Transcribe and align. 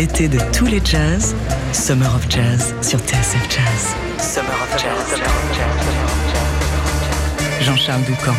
L'été 0.00 0.28
de 0.28 0.38
tous 0.50 0.64
les 0.64 0.80
jazz, 0.82 1.36
Summer 1.74 2.08
of 2.14 2.24
Jazz 2.30 2.74
sur 2.80 2.98
TSF 3.00 3.46
Jazz. 3.50 3.94
Summer 4.18 4.48
of 4.62 4.82
Jazz. 4.82 5.20
Jean-Charles 7.60 8.04
Doucan. 8.04 8.32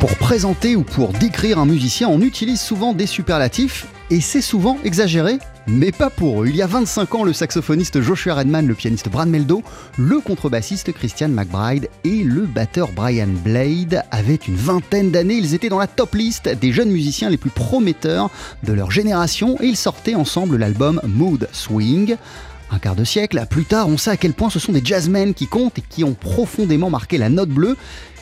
Pour 0.00 0.16
présenter 0.16 0.74
ou 0.74 0.82
pour 0.82 1.12
décrire 1.12 1.60
un 1.60 1.64
musicien, 1.64 2.08
on 2.08 2.22
utilise 2.22 2.60
souvent 2.60 2.92
des 2.92 3.06
superlatifs 3.06 3.86
et 4.10 4.20
c'est 4.20 4.40
souvent 4.40 4.78
exagéré, 4.84 5.38
mais 5.66 5.90
pas 5.90 6.10
pour 6.10 6.42
eux. 6.42 6.48
Il 6.48 6.56
y 6.56 6.62
a 6.62 6.66
25 6.66 7.14
ans, 7.16 7.24
le 7.24 7.32
saxophoniste 7.32 8.00
Joshua 8.00 8.34
Redman, 8.34 8.66
le 8.66 8.74
pianiste 8.74 9.08
Brad 9.08 9.28
Meldo, 9.28 9.62
le 9.98 10.20
contrebassiste 10.20 10.92
Christian 10.92 11.28
McBride 11.28 11.88
et 12.04 12.22
le 12.22 12.42
batteur 12.42 12.92
Brian 12.92 13.28
Blade 13.44 14.04
avaient 14.10 14.36
une 14.36 14.54
vingtaine 14.54 15.10
d'années. 15.10 15.34
Ils 15.34 15.54
étaient 15.54 15.68
dans 15.68 15.78
la 15.78 15.88
top 15.88 16.14
list 16.14 16.48
des 16.48 16.72
jeunes 16.72 16.90
musiciens 16.90 17.30
les 17.30 17.36
plus 17.36 17.50
prometteurs 17.50 18.30
de 18.62 18.72
leur 18.72 18.90
génération 18.90 19.60
et 19.60 19.66
ils 19.66 19.76
sortaient 19.76 20.14
ensemble 20.14 20.56
l'album 20.56 21.00
Mood 21.04 21.48
Swing. 21.52 22.16
Un 22.70 22.78
quart 22.78 22.96
de 22.96 23.04
siècle 23.04 23.44
plus 23.48 23.64
tard, 23.64 23.88
on 23.88 23.96
sait 23.96 24.10
à 24.10 24.16
quel 24.16 24.32
point 24.32 24.50
ce 24.50 24.58
sont 24.58 24.72
des 24.72 24.84
jazzmen 24.84 25.34
qui 25.34 25.46
comptent 25.46 25.78
et 25.78 25.84
qui 25.88 26.04
ont 26.04 26.14
profondément 26.14 26.90
marqué 26.90 27.18
la 27.18 27.28
note 27.28 27.50
bleue 27.50 27.76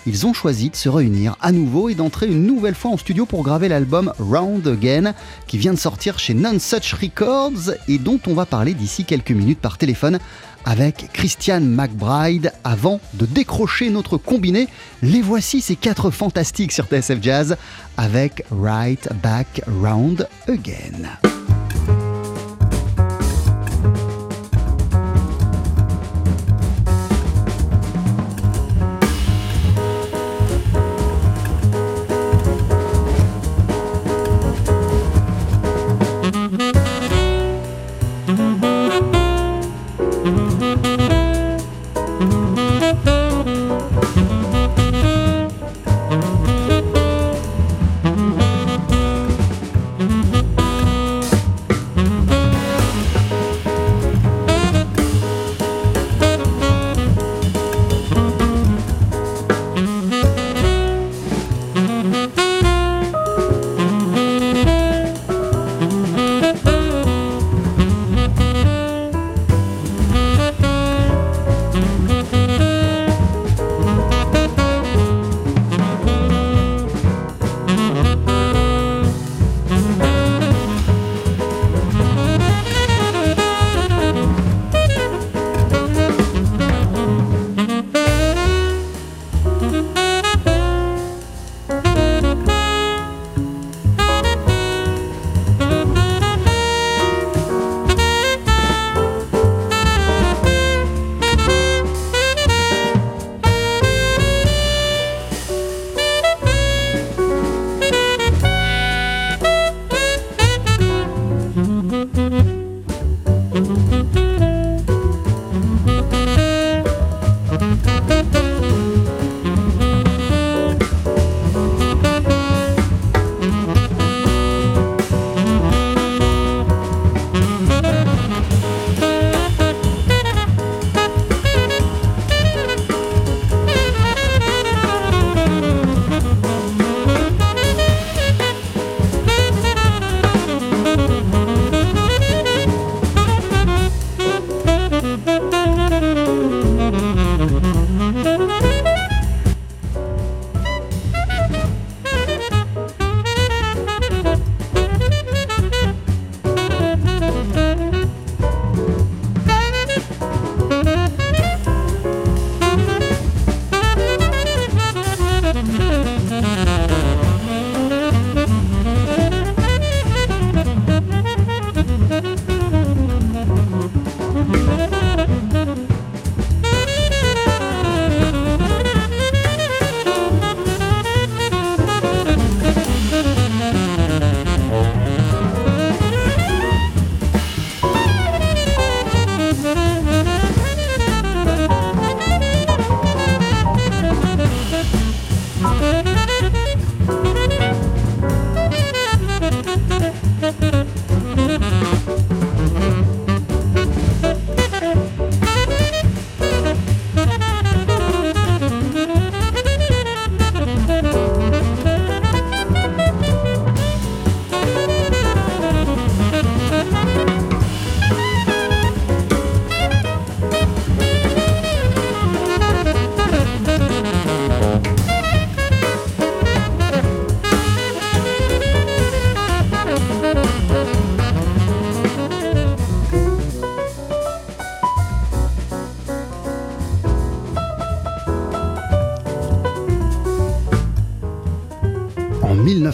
ils 0.07 0.27
ont 0.27 0.33
choisi 0.33 0.71
de 0.71 0.77
se 0.77 0.89
réunir 0.89 1.37
à 1.41 1.53
nouveau 1.53 1.89
et 1.89 1.95
d'entrer 1.95 2.27
une 2.27 2.47
nouvelle 2.47 2.75
fois 2.75 2.91
en 2.91 2.97
studio 2.97 3.27
pour 3.27 3.43
graver 3.43 3.69
l'album 3.69 4.13
Round 4.19 4.67
Again 4.67 5.15
qui 5.47 5.59
vient 5.59 5.73
de 5.73 5.79
sortir 5.79 6.19
chez 6.19 6.35
None 6.35 6.61
Such 6.61 6.93
Records 6.93 7.75
et 7.89 7.99
dont 7.99 8.21
on 8.27 8.35
va 8.35 8.47
parler 8.47 8.75
d'ici 8.75 9.05
quelques 9.05 9.31
minutes 9.31 9.61
par 9.61 9.79
téléphone 9.79 10.19
avec 10.65 11.11
Christian 11.13 11.61
McBride 11.61 12.53
avant 12.65 13.01
de 13.15 13.27
décrocher 13.27 13.91
notre 13.91 14.17
combiné. 14.17 14.69
Les 15.03 15.23
voici 15.23 15.61
ces 15.61 15.77
quatre 15.77 16.11
fantastiques 16.11 16.73
sur 16.73 16.87
TSF 16.87 17.19
Jazz 17.23 17.57
avec 17.97 18.45
Right 18.51 19.09
Back 19.23 19.63
Round 19.67 20.27
Again. 20.49 21.44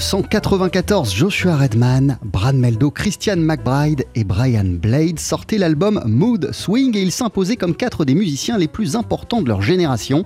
1994, 0.00 1.14
Joshua 1.14 1.56
Redman, 1.56 2.16
Brad 2.24 2.56
Meldo, 2.56 2.90
Christian 2.90 3.36
McBride 3.36 4.06
et 4.14 4.24
Brian 4.24 4.64
Blade 4.64 5.18
sortaient 5.18 5.58
l'album 5.58 6.00
Mood 6.06 6.52
Swing 6.52 6.96
et 6.96 7.02
ils 7.02 7.12
s'imposaient 7.12 7.56
comme 7.56 7.76
quatre 7.76 8.06
des 8.06 8.14
musiciens 8.14 8.56
les 8.56 8.66
plus 8.66 8.96
importants 8.96 9.42
de 9.42 9.48
leur 9.48 9.60
génération. 9.60 10.24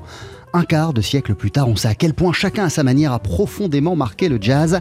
Un 0.53 0.63
quart 0.63 0.93
de 0.93 1.01
siècle 1.01 1.35
plus 1.35 1.51
tard, 1.51 1.69
on 1.69 1.75
sait 1.75 1.89
à 1.89 1.97
quel 1.97 2.15
point 2.15 2.33
chacun 2.33 2.67
à 2.67 2.71
sa 2.71 2.85
manière 2.85 3.13
a 3.13 3.19
profondément 3.19 3.97
marqué 3.97 4.29
le 4.29 4.39
jazz. 4.41 4.81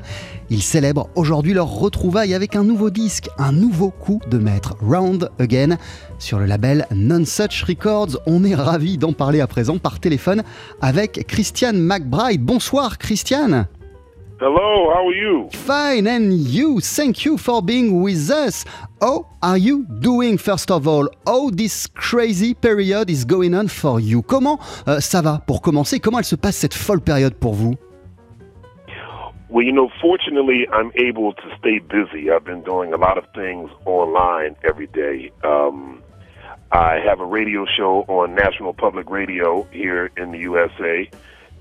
Ils 0.51 0.61
célèbrent 0.61 1.09
aujourd'hui 1.15 1.53
leur 1.55 1.71
retrouvaille 1.71 2.35
avec 2.35 2.55
un 2.55 2.63
nouveau 2.63 2.91
disque, 2.91 3.29
un 3.39 3.51
nouveau 3.51 3.89
coup 3.89 4.21
de 4.29 4.37
maître, 4.37 4.75
Round 4.79 5.31
Again, 5.39 5.77
sur 6.19 6.37
le 6.37 6.45
label 6.45 6.85
Non 6.93 7.25
Such 7.25 7.63
Records. 7.63 8.19
On 8.27 8.43
est 8.43 8.53
ravi 8.53 8.99
d'en 8.99 9.11
parler 9.11 9.41
à 9.41 9.47
présent 9.47 9.79
par 9.79 9.99
téléphone 9.99 10.43
avec 10.81 11.25
Christian 11.27 11.73
McBride. 11.73 12.43
Bonsoir 12.43 12.99
Christian. 12.99 13.65
Hello, 14.45 14.91
how 14.93 15.07
are 15.07 15.13
you? 15.13 15.47
Fine, 15.53 16.05
and 16.05 16.33
you? 16.33 16.81
Thank 16.81 17.23
you 17.23 17.37
for 17.37 17.61
being 17.61 18.01
with 18.01 18.29
us. 18.29 18.65
How 18.99 19.25
are 19.41 19.57
you 19.57 19.85
doing, 20.01 20.37
first 20.37 20.69
of 20.69 20.85
all? 20.85 21.07
How 21.25 21.49
this 21.49 21.87
crazy 21.87 22.53
period 22.53 23.09
is 23.09 23.23
going 23.23 23.53
on 23.53 23.69
for 23.69 24.01
you? 24.01 24.21
Comment 24.21 24.59
euh, 24.85 24.99
ça 24.99 25.21
va 25.21 25.41
pour 25.47 25.61
commencer? 25.61 26.01
Comment 26.01 26.17
elle 26.17 26.25
se 26.25 26.35
passe 26.35 26.57
cette 26.57 26.73
folle 26.73 26.99
période 26.99 27.35
pour 27.35 27.53
vous? 27.53 27.75
Well, 29.49 29.63
you 29.63 29.71
know, 29.71 29.89
fortunately, 30.01 30.67
I'm 30.73 30.91
able 30.97 31.31
to 31.31 31.43
stay 31.57 31.79
busy. 31.79 32.29
I've 32.29 32.43
been 32.43 32.63
doing 32.63 32.93
a 32.93 32.97
lot 32.97 33.17
of 33.17 33.23
things 33.33 33.69
online 33.85 34.57
every 34.65 34.87
day. 34.87 35.31
Um, 35.45 36.03
I 36.73 36.99
have 36.99 37.21
a 37.21 37.25
radio 37.25 37.65
show 37.65 38.03
on 38.09 38.35
National 38.35 38.73
Public 38.73 39.09
Radio 39.09 39.65
here 39.71 40.11
in 40.17 40.33
the 40.33 40.39
USA, 40.39 41.09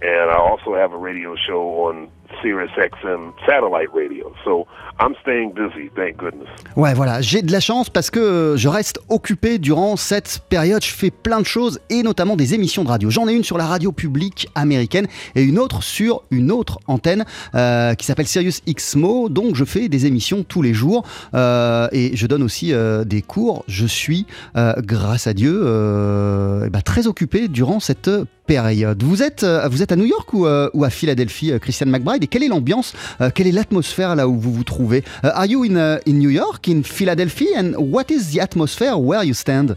and 0.02 0.30
I 0.32 0.36
also 0.36 0.74
have 0.74 0.92
a 0.92 0.98
radio 0.98 1.36
show 1.36 1.86
on 1.86 2.10
Sirius 2.40 2.70
XM 2.76 3.32
satellite 3.46 3.90
radio. 3.94 4.32
So 4.44 4.66
I'm 5.00 5.14
staying 5.22 5.52
busy, 5.52 5.90
thank 5.94 6.16
goodness. 6.16 6.48
Ouais, 6.76 6.94
voilà, 6.94 7.20
j'ai 7.20 7.42
de 7.42 7.52
la 7.52 7.60
chance 7.60 7.90
parce 7.90 8.10
que 8.10 8.54
je 8.56 8.68
reste 8.68 9.00
occupé 9.08 9.58
durant 9.58 9.96
cette 9.96 10.40
période. 10.48 10.82
Je 10.82 10.92
fais 10.92 11.10
plein 11.10 11.40
de 11.40 11.46
choses 11.46 11.80
et 11.90 12.02
notamment 12.02 12.36
des 12.36 12.54
émissions 12.54 12.84
de 12.84 12.88
radio. 12.88 13.10
J'en 13.10 13.28
ai 13.28 13.34
une 13.34 13.44
sur 13.44 13.58
la 13.58 13.66
radio 13.66 13.92
publique 13.92 14.48
américaine 14.54 15.06
et 15.34 15.42
une 15.42 15.58
autre 15.58 15.82
sur 15.82 16.22
une 16.30 16.50
autre 16.50 16.78
antenne 16.86 17.24
euh, 17.54 17.94
qui 17.94 18.06
s'appelle 18.06 18.26
Sirius 18.26 18.62
XMO. 18.66 19.28
Donc 19.28 19.54
je 19.54 19.64
fais 19.64 19.88
des 19.88 20.06
émissions 20.06 20.42
tous 20.42 20.62
les 20.62 20.74
jours 20.74 21.04
euh, 21.34 21.88
et 21.92 22.16
je 22.16 22.26
donne 22.26 22.42
aussi 22.42 22.72
euh, 22.72 23.04
des 23.04 23.22
cours. 23.22 23.64
Je 23.68 23.86
suis, 23.86 24.26
euh, 24.56 24.74
grâce 24.78 25.26
à 25.26 25.34
Dieu, 25.34 25.60
ben, 26.70 26.82
très 26.82 27.06
occupé 27.06 27.48
durant 27.48 27.80
cette 27.80 28.04
période. 28.04 28.26
Vous 28.58 29.22
êtes, 29.22 29.42
euh, 29.44 29.68
vous 29.68 29.82
êtes 29.82 29.92
à 29.92 29.96
New 29.96 30.04
York 30.04 30.32
ou, 30.34 30.46
euh, 30.46 30.68
ou 30.74 30.84
à 30.84 30.90
Philadelphie, 30.90 31.52
euh, 31.52 31.58
Christian 31.58 31.86
McBride? 31.86 32.22
Et 32.24 32.26
quelle 32.26 32.42
est 32.42 32.48
l'ambiance 32.48 32.94
euh, 33.20 33.30
Quelle 33.34 33.46
est 33.46 33.52
l'atmosphère 33.52 34.14
là 34.16 34.28
où 34.28 34.34
vous 34.38 34.52
vous 34.52 34.64
trouvez? 34.64 35.02
Euh, 35.24 35.30
Are 35.34 35.46
you 35.46 35.64
in, 35.64 35.76
uh, 35.76 35.98
in 36.06 36.14
New 36.18 36.30
York, 36.30 36.68
in 36.68 36.82
Philadelphia 36.82 37.58
And 37.58 37.74
what 37.78 38.10
is 38.10 38.32
the 38.34 38.40
atmosphere 38.40 38.96
where 38.96 39.24
you 39.24 39.34
stand? 39.34 39.76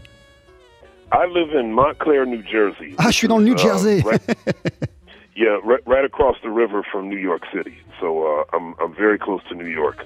I 1.12 1.24
live 1.32 1.54
in 1.54 1.72
Montclair, 1.72 2.26
New 2.26 2.42
Jersey. 2.42 2.94
Ah, 2.98 3.10
je 3.10 3.16
suis 3.16 3.28
dans 3.28 3.38
le 3.38 3.44
New 3.44 3.54
Uh, 3.54 3.58
Jersey. 3.58 4.02
right- 4.04 4.20
yeah, 5.36 5.58
right, 5.64 5.80
right 5.86 6.04
across 6.04 6.36
the 6.42 6.50
river 6.50 6.82
from 6.90 7.08
New 7.08 7.18
York 7.18 7.42
City. 7.52 7.74
So 8.00 8.24
uh, 8.26 8.44
I'm 8.56 8.74
I'm 8.82 8.92
very 8.94 9.18
close 9.18 9.40
to 9.48 9.54
New 9.54 9.68
York. 9.68 10.04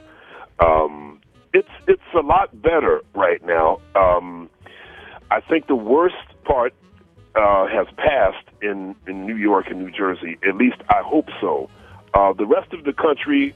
Um, 0.61 1.19
it's 1.55 1.73
it's 1.89 2.03
a 2.15 2.21
lot 2.21 2.51
better 2.63 3.01
right 3.15 3.41
now. 3.45 3.79
Um, 3.97 4.49
I 5.31 5.41
think 5.41 5.67
the 5.69 5.75
worst 5.75 6.17
part 6.45 6.75
uh, 7.35 7.67
has 7.69 7.87
passed 7.97 8.47
in 8.62 8.94
in 9.06 9.27
New 9.27 9.37
York 9.37 9.67
and 9.69 9.79
New 9.79 9.91
Jersey. 9.91 10.38
At 10.47 10.56
least 10.56 10.77
I 10.88 11.03
hope 11.05 11.29
so. 11.41 11.71
Uh, 12.12 12.32
the 12.32 12.47
rest 12.47 12.73
of 12.73 12.85
the 12.85 12.93
country 12.93 13.55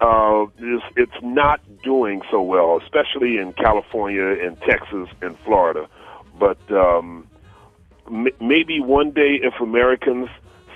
uh, 0.00 0.46
is 0.58 0.80
it's 0.96 1.20
not 1.22 1.60
doing 1.82 2.22
so 2.30 2.40
well, 2.40 2.80
especially 2.82 3.38
in 3.38 3.52
California 3.52 4.24
and 4.24 4.60
Texas 4.60 5.08
and 5.20 5.36
Florida. 5.44 5.88
But 6.38 6.58
um, 6.70 7.26
m- 8.06 8.28
maybe 8.40 8.80
one 8.80 9.10
day, 9.10 9.40
if 9.42 9.54
Americans 9.60 10.28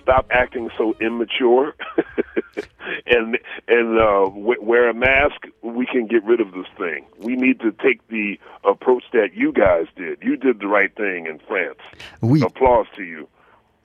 stop 0.02 0.26
acting 0.30 0.68
so 0.76 0.94
immature 1.00 1.74
and 3.06 3.38
and 3.68 3.98
uh, 3.98 4.24
w- 4.28 4.60
wear 4.62 4.88
a 4.88 4.94
mask, 4.94 5.46
we 5.62 5.86
can 5.86 6.06
get 6.06 6.22
rid 6.24 6.40
of 6.40 6.52
this 6.52 6.66
thing. 6.76 7.04
We 7.20 7.36
need 7.36 7.60
to 7.60 7.70
take 7.72 8.00
the 8.08 8.38
approach 8.64 9.04
that 9.12 9.34
you 9.34 9.52
guys 9.52 9.86
did. 9.96 10.18
You 10.22 10.36
did 10.36 10.60
the 10.60 10.68
right 10.68 10.94
thing 10.96 11.26
in 11.26 11.38
France. 11.48 11.78
Oui, 12.20 12.42
Applause 12.42 12.86
to 12.96 13.02
you. 13.02 13.26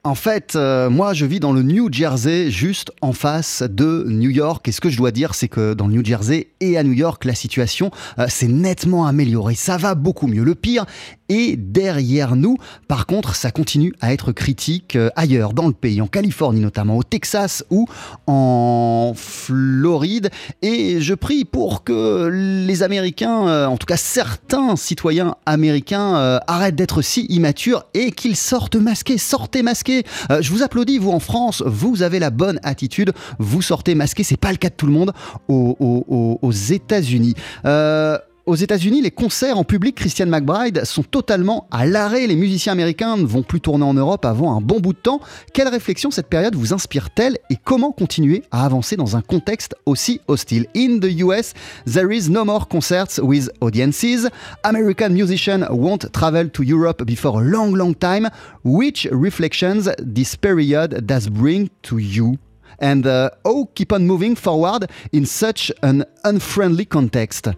En 0.03 0.15
fait, 0.15 0.55
euh, 0.55 0.89
moi, 0.89 1.11
je 1.13 1.25
vis 1.25 1.41
dans 1.41 1.51
le 1.51 1.63
New 1.63 1.91
Jersey, 1.91 2.49
juste 2.49 2.93
en 3.01 3.11
face 3.11 3.61
de 3.61 4.05
New 4.07 4.29
York. 4.29 4.65
Et 4.69 4.71
ce 4.71 4.79
que 4.79 4.89
je 4.89 4.95
dois 4.95 5.11
dire, 5.11 5.33
c'est 5.35 5.49
que 5.49 5.73
dans 5.73 5.85
le 5.87 5.93
New 5.95 6.05
Jersey 6.05 6.47
et 6.61 6.77
à 6.77 6.83
New 6.83 6.93
York, 6.93 7.25
la 7.25 7.33
situation 7.33 7.91
euh, 8.17 8.27
s'est 8.29 8.47
nettement 8.47 9.05
améliorée. 9.05 9.55
Ça 9.55 9.75
va 9.75 9.95
beaucoup 9.95 10.27
mieux. 10.27 10.45
Le 10.45 10.55
pire 10.55 10.85
est 11.29 11.55
derrière 11.57 12.35
nous. 12.35 12.57
Par 12.87 13.05
contre, 13.05 13.35
ça 13.35 13.51
continue 13.51 13.93
à 14.01 14.13
être 14.13 14.31
critique 14.31 14.95
euh, 14.95 15.09
ailleurs, 15.15 15.53
dans 15.53 15.67
le 15.67 15.73
pays, 15.73 16.01
en 16.01 16.07
Californie 16.07 16.61
notamment, 16.61 16.97
au 16.97 17.03
Texas 17.03 17.63
ou 17.69 17.85
en 18.27 19.13
Floride. 19.15 20.29
Et 20.61 21.01
je 21.01 21.13
prie 21.13 21.45
pour 21.45 21.83
que 21.83 22.27
les 22.67 22.83
Américains, 22.83 23.47
euh, 23.47 23.65
en 23.65 23.77
tout 23.77 23.85
cas 23.85 23.97
certains 23.97 24.75
citoyens 24.75 25.35
américains, 25.45 26.15
euh, 26.17 26.39
arrêtent 26.47 26.75
d'être 26.75 27.01
si 27.01 27.25
immatures 27.29 27.83
et 27.93 28.11
qu'ils 28.11 28.35
sortent 28.35 28.75
masqués. 28.75 29.17
Sortez 29.17 29.63
masqués. 29.63 30.03
Je 30.39 30.51
vous 30.51 30.63
applaudis, 30.63 30.97
vous 30.97 31.11
en 31.11 31.19
France, 31.19 31.63
vous 31.65 32.01
avez 32.03 32.19
la 32.19 32.29
bonne 32.29 32.59
attitude. 32.63 33.11
Vous 33.39 33.61
sortez 33.61 33.95
masqués. 33.95 34.23
C'est 34.23 34.37
pas 34.37 34.51
le 34.51 34.57
cas 34.57 34.69
de 34.69 34.75
tout 34.75 34.85
le 34.85 34.91
monde 34.93 35.13
aux- 35.47 35.75
aux- 35.79 36.39
aux 36.41 36.51
États-Unis. 36.51 37.33
Euh, 37.65 38.17
aux 38.47 38.55
États-Unis, 38.55 39.01
les 39.01 39.11
concerts 39.11 39.57
en 39.57 39.65
public 39.65 39.95
Christian 39.95 40.25
McBride 40.25 40.85
sont 40.85 41.03
totalement 41.03 41.67
à 41.69 41.85
l'arrêt. 41.85 42.25
Les 42.27 42.37
musiciens 42.37 42.71
américains 42.71 43.17
ne 43.17 43.25
vont 43.25 43.43
plus 43.43 43.59
tourner 43.59 43.83
en 43.83 43.93
Europe 43.93 44.25
avant 44.25 44.55
un 44.55 44.61
bon 44.61 44.79
bout 44.79 44.93
de 44.93 44.97
temps. 44.97 45.19
Quelle 45.53 45.67
réflexion 45.67 46.11
cette 46.11 46.27
période 46.27 46.55
vous 46.55 46.73
inspire-t-elle 46.73 47.37
et 47.49 47.57
comment 47.61 47.91
continuer 47.91 48.43
à 48.51 48.65
avancer 48.65 48.95
dans 48.95 49.17
un 49.17 49.21
contexte 49.21 49.75
aussi 49.85 50.21
hostile? 50.27 50.65
In 50.75 50.99
the 50.99 51.21
US, 51.23 51.53
there 51.85 52.09
is 52.15 52.29
no 52.29 52.45
more 52.45 52.67
concerts 52.69 53.19
with 53.21 53.51
audiences. 53.59 54.29
American 54.63 55.09
musicians 55.09 55.67
won't 55.69 56.09
travel 56.13 56.49
to 56.49 56.63
Europe 56.63 57.03
before 57.03 57.41
a 57.41 57.43
long, 57.43 57.75
long 57.75 57.93
time. 57.93 58.29
Which 58.63 59.09
reflections 59.11 59.89
this 59.99 60.37
period 60.37 61.05
does 61.05 61.27
bring 61.27 61.69
to 61.83 61.97
you? 61.97 62.37
And 62.79 63.05
uh, 63.05 63.31
how 63.43 63.67
keep 63.75 63.91
on 63.91 64.07
moving 64.07 64.35
forward 64.35 64.89
in 65.11 65.25
such 65.25 65.69
an 65.83 66.05
unfriendly 66.23 66.85
context? 66.85 67.49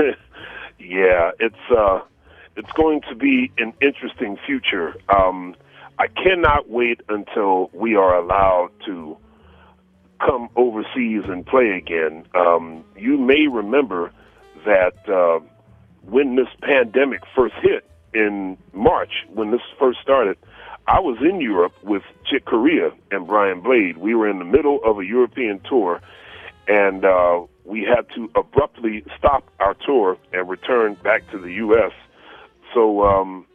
yeah, 0.78 1.30
it's 1.38 1.70
uh, 1.76 2.00
it's 2.56 2.70
going 2.72 3.00
to 3.08 3.14
be 3.14 3.50
an 3.58 3.72
interesting 3.80 4.36
future. 4.46 4.94
Um, 5.08 5.54
I 5.98 6.06
cannot 6.08 6.68
wait 6.68 7.00
until 7.08 7.70
we 7.72 7.94
are 7.94 8.16
allowed 8.16 8.70
to 8.86 9.16
come 10.24 10.48
overseas 10.56 11.22
and 11.26 11.44
play 11.46 11.70
again. 11.70 12.26
Um, 12.34 12.84
you 12.96 13.18
may 13.18 13.46
remember 13.46 14.12
that 14.64 14.94
uh, 15.08 15.40
when 16.02 16.36
this 16.36 16.48
pandemic 16.62 17.20
first 17.34 17.54
hit 17.62 17.84
in 18.12 18.56
March, 18.72 19.12
when 19.32 19.50
this 19.50 19.60
first 19.78 19.98
started, 20.02 20.36
I 20.86 21.00
was 21.00 21.18
in 21.20 21.40
Europe 21.40 21.74
with 21.82 22.02
Chick 22.24 22.44
Corea 22.44 22.90
and 23.10 23.26
Brian 23.26 23.60
Blade. 23.60 23.98
We 23.98 24.14
were 24.14 24.28
in 24.28 24.38
the 24.38 24.44
middle 24.44 24.80
of 24.84 24.98
a 24.98 25.04
European 25.04 25.60
tour, 25.68 26.00
and 26.66 27.04
uh, 27.04 27.42
we 27.70 27.82
had 27.82 28.06
to 28.16 28.28
abruptly 28.34 29.04
stop 29.16 29.44
our 29.60 29.74
tour 29.86 30.18
and 30.32 30.48
return 30.48 30.96
back 31.04 31.30
to 31.30 31.38
the 31.38 31.52
U.S. 31.54 31.92
So 32.74 33.04
um, 33.04 33.46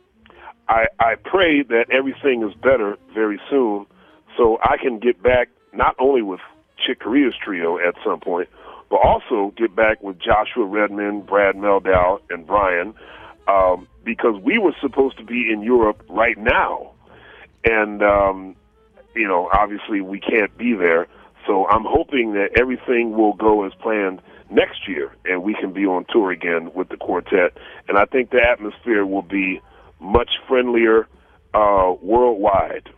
I, 0.69 0.85
I 0.99 1.15
pray 1.15 1.63
that 1.63 1.87
everything 1.91 2.41
is 2.47 2.55
better 2.55 2.97
very 3.13 3.39
soon, 3.49 3.85
so 4.37 4.57
I 4.63 4.77
can 4.77 4.99
get 4.99 5.21
back 5.21 5.49
not 5.73 5.95
only 5.99 6.21
with 6.21 6.39
Chick 6.85 7.01
Corea's 7.01 7.35
trio 7.43 7.77
at 7.77 7.95
some 8.05 8.19
point, 8.21 8.47
but 8.89 8.97
also 8.97 9.53
get 9.57 9.75
back 9.75 10.01
with 10.01 10.17
Joshua 10.19 10.65
Redman, 10.65 11.21
Brad 11.21 11.55
Meldow, 11.55 12.21
and 12.29 12.47
Brian, 12.47 12.93
um, 13.47 13.87
because 14.03 14.41
we 14.41 14.57
were 14.57 14.75
supposed 14.79 15.17
to 15.17 15.23
be 15.25 15.51
in 15.51 15.61
Europe 15.61 16.01
right 16.07 16.37
now, 16.37 16.91
and 17.65 18.01
um, 18.01 18.55
you 19.15 19.27
know, 19.27 19.49
obviously 19.51 20.01
we 20.01 20.19
can't 20.19 20.55
be 20.57 20.73
there. 20.73 21.07
So 21.47 21.67
I'm 21.67 21.85
hoping 21.85 22.33
that 22.33 22.57
everything 22.59 23.11
will 23.17 23.33
go 23.33 23.65
as 23.65 23.73
planned 23.81 24.21
next 24.49 24.87
year, 24.87 25.11
and 25.25 25.43
we 25.43 25.53
can 25.53 25.73
be 25.73 25.85
on 25.85 26.05
tour 26.09 26.31
again 26.31 26.71
with 26.73 26.89
the 26.89 26.97
quartet. 26.97 27.57
And 27.87 27.97
I 27.97 28.05
think 28.05 28.31
the 28.31 28.41
atmosphere 28.41 29.05
will 29.05 29.21
be 29.21 29.61
much 29.99 30.29
friendlier 30.47 31.07
uh, 31.53 31.93
worldwide. 32.01 32.89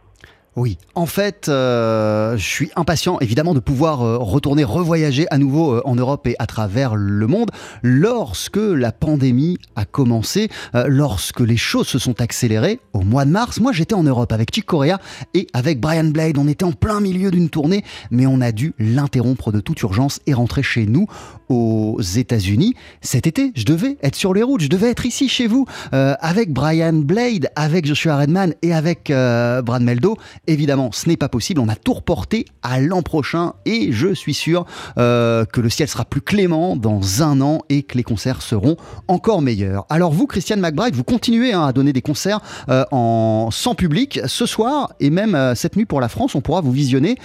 Oui, 0.58 0.80
en 0.96 1.06
fait, 1.06 1.50
euh, 1.50 2.36
je 2.36 2.44
suis 2.44 2.72
impatient 2.76 3.20
évidemment 3.20 3.54
de 3.54 3.60
pouvoir 3.60 4.02
euh, 4.02 4.18
retourner 4.18 4.64
revoyager 4.64 5.28
à 5.30 5.38
nouveau 5.38 5.76
euh, 5.76 5.82
en 5.86 5.94
Europe 5.94 6.26
et 6.26 6.36
à 6.40 6.48
travers 6.48 6.96
le 6.96 7.28
monde. 7.28 7.52
Lorsque 7.84 8.58
la 8.58 8.92
pandémie 8.92 9.60
a 9.76 9.86
commencé, 9.86 10.50
lorsque 10.74 11.42
les 11.42 11.58
choses 11.58 11.86
se 11.88 12.00
sont 12.00 12.22
accélérées, 12.22 12.80
au 12.94 13.02
mois 13.02 13.26
de 13.26 13.30
mars, 13.30 13.60
moi 13.60 13.72
j'étais 13.72 13.94
en 13.94 14.02
Europe 14.02 14.32
avec 14.32 14.52
Chick 14.52 14.66
Corea 14.66 15.00
et 15.36 15.46
avec 15.54 15.80
Brian 15.80 16.06
Blade. 16.06 16.40
On 16.40 16.48
était 16.48 16.66
en 16.66 16.72
plein 16.72 17.02
milieu 17.02 17.30
d'une 17.30 17.50
tournée, 17.50 17.84
mais 18.10 18.26
on 18.26 18.42
a 18.42 18.52
dû 18.52 18.74
l'interrompre 18.80 19.52
de 19.52 19.60
toute 19.60 19.80
urgence 19.84 20.22
et 20.26 20.34
rentrer 20.34 20.64
chez 20.64 20.88
nous 20.88 21.06
aux 21.50 22.00
États-Unis. 22.02 22.74
Cet 23.02 23.28
été, 23.28 23.52
je 23.56 23.66
devais 23.66 23.98
être 24.04 24.16
sur 24.16 24.34
les 24.34 24.44
routes, 24.44 24.62
je 24.62 24.70
devais 24.70 24.90
être 24.90 25.06
ici 25.06 25.30
chez 25.30 25.48
vous 25.48 25.66
avec 25.92 26.52
Brian 26.52 26.94
Blade, 26.94 27.50
avec 27.56 27.86
Joshua 27.86 28.18
Redman 28.18 28.54
et 28.62 28.74
avec 28.74 29.08
Brad 29.08 29.82
Meldo 29.82 30.18
Évidemment, 30.48 30.92
ce 30.92 31.08
n'est 31.10 31.18
pas 31.18 31.30
possible. 31.30 31.60
On 31.60 31.70
a 31.70 31.76
tout 31.76 31.94
reporté 31.94 32.46
à 32.64 32.80
l'an 32.80 33.02
prochain 33.02 33.54
et 33.66 33.92
je 33.92 34.14
suis 34.14 34.34
sûr 34.34 34.66
euh, 34.98 35.46
que 35.46 35.62
le 35.62 35.70
ciel 35.70 35.88
sera 35.88 36.06
plus 36.06 36.22
clément 36.22 36.76
dans 36.76 37.24
un 37.24 37.42
an 37.42 37.62
et 37.70 37.84
que 37.84 37.98
les 37.98 38.04
concerts 38.04 38.42
seront 38.42 38.78
encore 39.08 39.42
meilleurs. 39.42 39.86
Alors 39.90 40.12
vous, 40.12 40.28
Christiane 40.28 40.60
McBride, 40.60 40.96
vous 40.96 41.04
continuez 41.04 41.54
hein, 41.54 41.66
à 41.66 41.74
donner 41.74 41.94
des 41.94 42.02
concerts 42.02 42.40
euh, 42.70 42.86
en 42.92 43.50
sans 43.52 43.76
public 43.76 44.20
ce 44.26 44.46
soir 44.46 44.94
et 45.00 45.10
même 45.10 45.36
euh, 45.36 45.56
cette 45.56 45.76
nuit 45.76 45.86
pour 45.86 46.02
la 46.02 46.10
France. 46.10 46.36
On 46.36 46.42
pourra 46.42 46.62
vous 46.62 46.72
visionner 46.72 47.18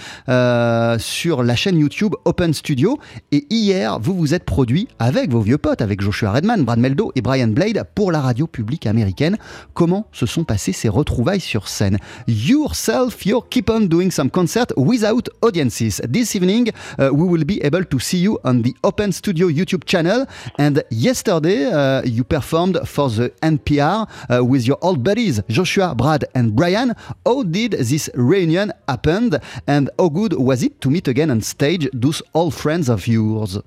sur 0.98 1.42
la 1.42 1.56
chaîne 1.56 1.78
YouTube 1.78 2.14
Open 2.24 2.54
Studio. 2.54 2.98
Et 3.30 3.46
hier, 3.50 3.98
vous 4.00 4.11
vous 4.12 4.34
êtes 4.34 4.44
produit 4.44 4.88
avec 4.98 5.30
vos 5.30 5.40
vieux 5.40 5.58
potes, 5.58 5.82
avec 5.82 6.00
Joshua 6.00 6.32
Redman, 6.32 6.64
Brad 6.64 6.78
Meldo 6.78 7.12
et 7.16 7.22
Brian 7.22 7.48
Blade 7.48 7.84
pour 7.94 8.12
la 8.12 8.20
radio 8.20 8.46
publique 8.46 8.86
américaine. 8.86 9.36
Comment 9.74 10.06
se 10.12 10.26
sont 10.26 10.44
passées 10.44 10.72
ces 10.72 10.88
retrouvailles 10.88 11.40
sur 11.40 11.68
scène? 11.68 11.98
Yourself 12.28 13.24
you 13.26 13.40
keep 13.50 13.70
on 13.70 13.80
doing 13.80 14.10
some 14.10 14.30
concert 14.30 14.66
without 14.76 15.28
audiences. 15.40 16.00
This 16.10 16.34
evening, 16.34 16.70
uh, 16.98 17.10
we 17.12 17.28
will 17.28 17.44
be 17.44 17.60
able 17.62 17.84
to 17.84 17.98
see 17.98 18.18
you 18.18 18.38
on 18.44 18.62
the 18.62 18.74
Open 18.82 19.12
Studio 19.12 19.48
YouTube 19.48 19.84
channel. 19.84 20.26
And 20.58 20.84
yesterday, 20.90 21.66
uh, 21.66 22.02
you 22.04 22.24
performed 22.24 22.80
for 22.86 23.08
the 23.08 23.30
NPR 23.42 24.08
uh, 24.28 24.44
with 24.44 24.66
your 24.66 24.78
old 24.82 25.02
buddies, 25.02 25.40
Joshua, 25.48 25.94
Brad, 25.94 26.24
and 26.34 26.54
Brian. 26.54 26.94
How 27.24 27.42
did 27.42 27.72
this 27.72 28.10
reunion 28.14 28.72
happen? 28.88 29.38
And 29.66 29.90
how 29.98 30.08
good 30.08 30.34
was 30.34 30.62
it 30.62 30.80
to 30.82 30.90
meet 30.90 31.08
again 31.08 31.30
on 31.30 31.40
stage 31.40 31.88
those 31.92 32.22
old 32.34 32.54
friends 32.54 32.88
of 32.88 33.06
yours? 33.06 33.58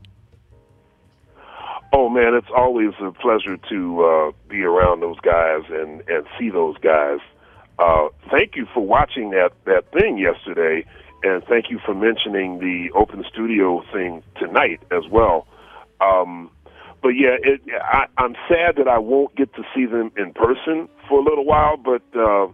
Oh 1.97 2.09
man, 2.09 2.33
it's 2.33 2.51
always 2.53 2.91
a 2.99 3.11
pleasure 3.13 3.55
to 3.69 4.03
uh, 4.03 4.31
be 4.49 4.63
around 4.63 4.99
those 4.99 5.19
guys 5.21 5.61
and 5.69 6.03
and 6.09 6.25
see 6.37 6.49
those 6.49 6.77
guys. 6.79 7.19
uh, 7.79 8.07
thank 8.29 8.55
you 8.57 8.65
for 8.73 8.85
watching 8.85 9.29
that 9.31 9.51
that 9.65 9.89
thing 9.93 10.17
yesterday, 10.17 10.85
and 11.23 11.41
thank 11.45 11.69
you 11.69 11.79
for 11.85 11.93
mentioning 11.93 12.59
the 12.59 12.89
open 12.97 13.23
studio 13.31 13.81
thing 13.93 14.23
tonight 14.37 14.81
as 14.91 15.03
well. 15.09 15.47
Um, 16.01 16.49
but 17.01 17.09
yeah, 17.09 17.37
it, 17.41 17.61
I, 17.81 18.07
I'm 18.17 18.35
sad 18.49 18.75
that 18.75 18.89
I 18.89 18.97
won't 18.97 19.33
get 19.35 19.53
to 19.55 19.63
see 19.73 19.85
them 19.85 20.11
in 20.17 20.33
person 20.33 20.89
for 21.07 21.19
a 21.19 21.23
little 21.23 21.45
while. 21.45 21.77
But 21.77 22.03
uh, 22.13 22.47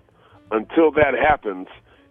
until 0.52 0.92
that 0.92 1.14
happens, 1.20 1.68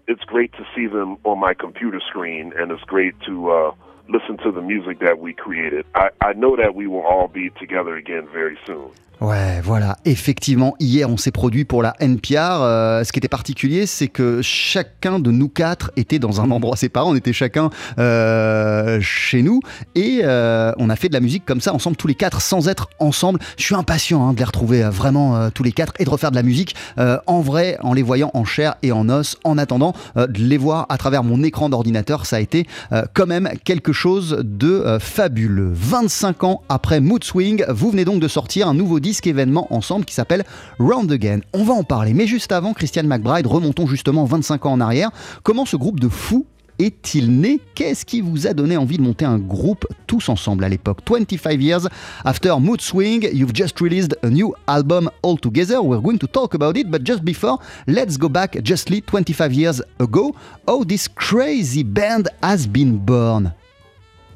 it's 0.09 0.25
great 0.25 0.53
to 0.55 0.67
see 0.75 0.89
them 0.89 1.17
on 1.23 1.39
my 1.39 1.55
computer 1.55 2.01
screen, 2.09 2.53
and 2.57 2.73
it's 2.73 2.83
great 2.83 3.15
to 3.27 3.51
uh, 3.51 3.71
listen 4.11 4.37
to 4.45 4.53
the 4.53 4.61
music 4.61 5.01
that 5.01 5.19
we 5.19 5.33
created. 5.33 5.87
I, 5.95 6.11
I 6.21 6.33
know 6.33 6.57
that 6.57 6.75
we 6.75 6.87
will 6.87 7.03
all 7.03 7.29
be 7.29 7.51
together 7.51 7.97
again 7.97 8.29
very 8.33 8.59
soon. 8.67 8.91
Ouais, 9.21 9.61
voilà. 9.63 9.99
Effectivement, 10.07 10.75
hier, 10.81 11.11
on 11.11 11.19
s'est 11.19 11.31
produit 11.31 11.67
pour 11.67 11.83
la 11.83 11.95
NPR. 12.01 12.63
Euh, 12.63 13.05
ce 13.05 13.13
qui 13.13 13.19
était 13.19 13.29
particulier, 13.29 13.85
c'est 13.85 14.09
que 14.09 14.41
chacun 14.41 15.19
de 15.19 15.31
nous 15.31 15.51
quatre 15.51 15.91
était 15.97 16.19
dans 16.19 16.41
un 16.41 16.51
endroit 16.51 16.75
séparé. 16.77 17.07
On 17.07 17.15
était 17.15 17.35
chacun 17.35 17.69
euh, 17.99 18.99
chez 19.03 19.43
nous 19.43 19.61
et 19.95 20.21
euh, 20.25 20.73
on 20.79 20.89
a 20.89 20.97
fait 20.97 21.11
de 21.11 21.13
la 21.13 21.21
musique 21.21 21.45
comme 21.45 21.61
ça, 21.61 21.75
ensemble, 21.75 21.97
tous 21.97 22.07
les 22.07 22.15
quatre, 22.15 22.41
sans 22.41 22.67
être 22.69 22.89
ensemble. 22.99 23.41
Je 23.59 23.65
suis 23.65 23.75
impatient 23.75 24.27
hein, 24.27 24.33
de 24.33 24.39
les 24.39 24.45
retrouver 24.45 24.85
vraiment 24.85 25.51
tous 25.51 25.65
les 25.65 25.73
quatre 25.73 25.93
et 25.99 26.07
de 26.07 26.11
refaire 26.11 26.31
de 26.31 26.37
la 26.37 26.43
musique 26.43 26.75
en 26.97 27.41
vrai, 27.41 27.77
en 27.83 27.93
les 27.93 28.03
voyant 28.03 28.31
en 28.33 28.47
chair 28.47 28.77
et 28.83 28.91
en 28.91 29.09
os. 29.11 29.37
En 29.45 29.59
attendant 29.59 29.93
de 30.17 30.39
les 30.39 30.57
voir 30.57 30.87
à 30.89 30.97
travers 30.97 31.23
mon 31.23 31.43
écran 31.43 31.69
d'ordinateur, 31.69 32.25
ça 32.25 32.37
a 32.37 32.41
été 32.41 32.67
quand 33.13 33.27
même 33.27 33.51
quelque 33.65 33.93
chose 33.93 34.39
de 34.43 34.99
fabuleux. 34.99 35.71
25 35.75 36.45
ans 36.45 36.63
après 36.69 37.01
Mood 37.01 37.23
Swing, 37.23 37.65
vous 37.69 37.91
venez 37.91 38.05
donc 38.05 38.21
de 38.21 38.29
sortir 38.29 38.69
un 38.69 38.75
nouveau 38.75 39.01
disque 39.01 39.10
disque 39.11 39.27
événement 39.27 39.67
ensemble 39.75 40.05
qui 40.05 40.15
s'appelle 40.15 40.45
Round 40.79 41.11
Again. 41.11 41.41
On 41.53 41.65
va 41.65 41.75
en 41.75 41.83
parler, 41.83 42.15
mais 42.15 42.29
juste 42.29 42.53
avant, 42.53 42.75
Christian 42.75 43.03
McBride, 43.03 43.49
remontons 43.49 43.89
justement 43.89 44.25
25 44.25 44.67
ans 44.67 44.73
en 44.75 44.81
arrière. 44.81 45.11
Comment 45.43 45.67
ce 45.67 45.77
groupe 45.77 45.99
de 45.99 46.09
fous 46.09 46.47
est-il 46.79 47.41
né? 47.41 47.59
Qu'est-ce 47.75 48.05
qui 48.05 48.21
vous 48.21 48.47
a 48.47 48.55
donné 48.55 48.77
envie 48.77 48.99
de 48.99 49.03
monter 49.03 49.25
un 49.25 49.41
groupe 49.41 49.85
tous 50.07 50.29
ensemble 50.29 50.63
à 50.63 50.69
l'époque? 50.69 51.01
25 51.11 51.61
years 51.61 51.89
after 52.25 52.55
Mood 52.61 52.81
Swing, 52.81 53.29
you've 53.33 53.53
just 53.53 53.81
released 53.81 54.17
a 54.23 54.29
new 54.29 54.55
album 54.69 55.11
all 55.25 55.37
together. 55.37 55.83
We're 55.83 56.01
going 56.01 56.19
to 56.19 56.29
talk 56.29 56.55
about 56.55 56.77
it, 56.77 56.89
but 56.89 57.03
just 57.05 57.25
before, 57.25 57.59
let's 57.89 58.17
go 58.17 58.29
back 58.29 58.63
justly 58.63 59.03
25 59.03 59.53
years 59.53 59.83
ago. 59.99 60.37
How 60.69 60.85
this 60.85 61.09
crazy 61.09 61.83
band 61.83 62.29
has 62.45 62.69
been 62.69 62.97
born. 63.05 63.53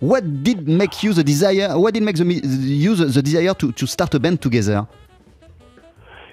What 0.05 0.45
did 0.45 0.69
make 0.69 1.03
you 1.03 1.15
the 1.15 1.25
desire? 1.25 1.79
What 1.79 1.95
did 1.95 2.03
make 2.03 2.17
the, 2.17 2.25
you 2.25 2.95
the, 2.95 3.07
the 3.07 3.23
desire 3.23 3.55
to, 3.55 3.73
to 3.73 3.87
start 3.87 4.13
a 4.13 4.21
band 4.21 4.43
together? 4.43 4.87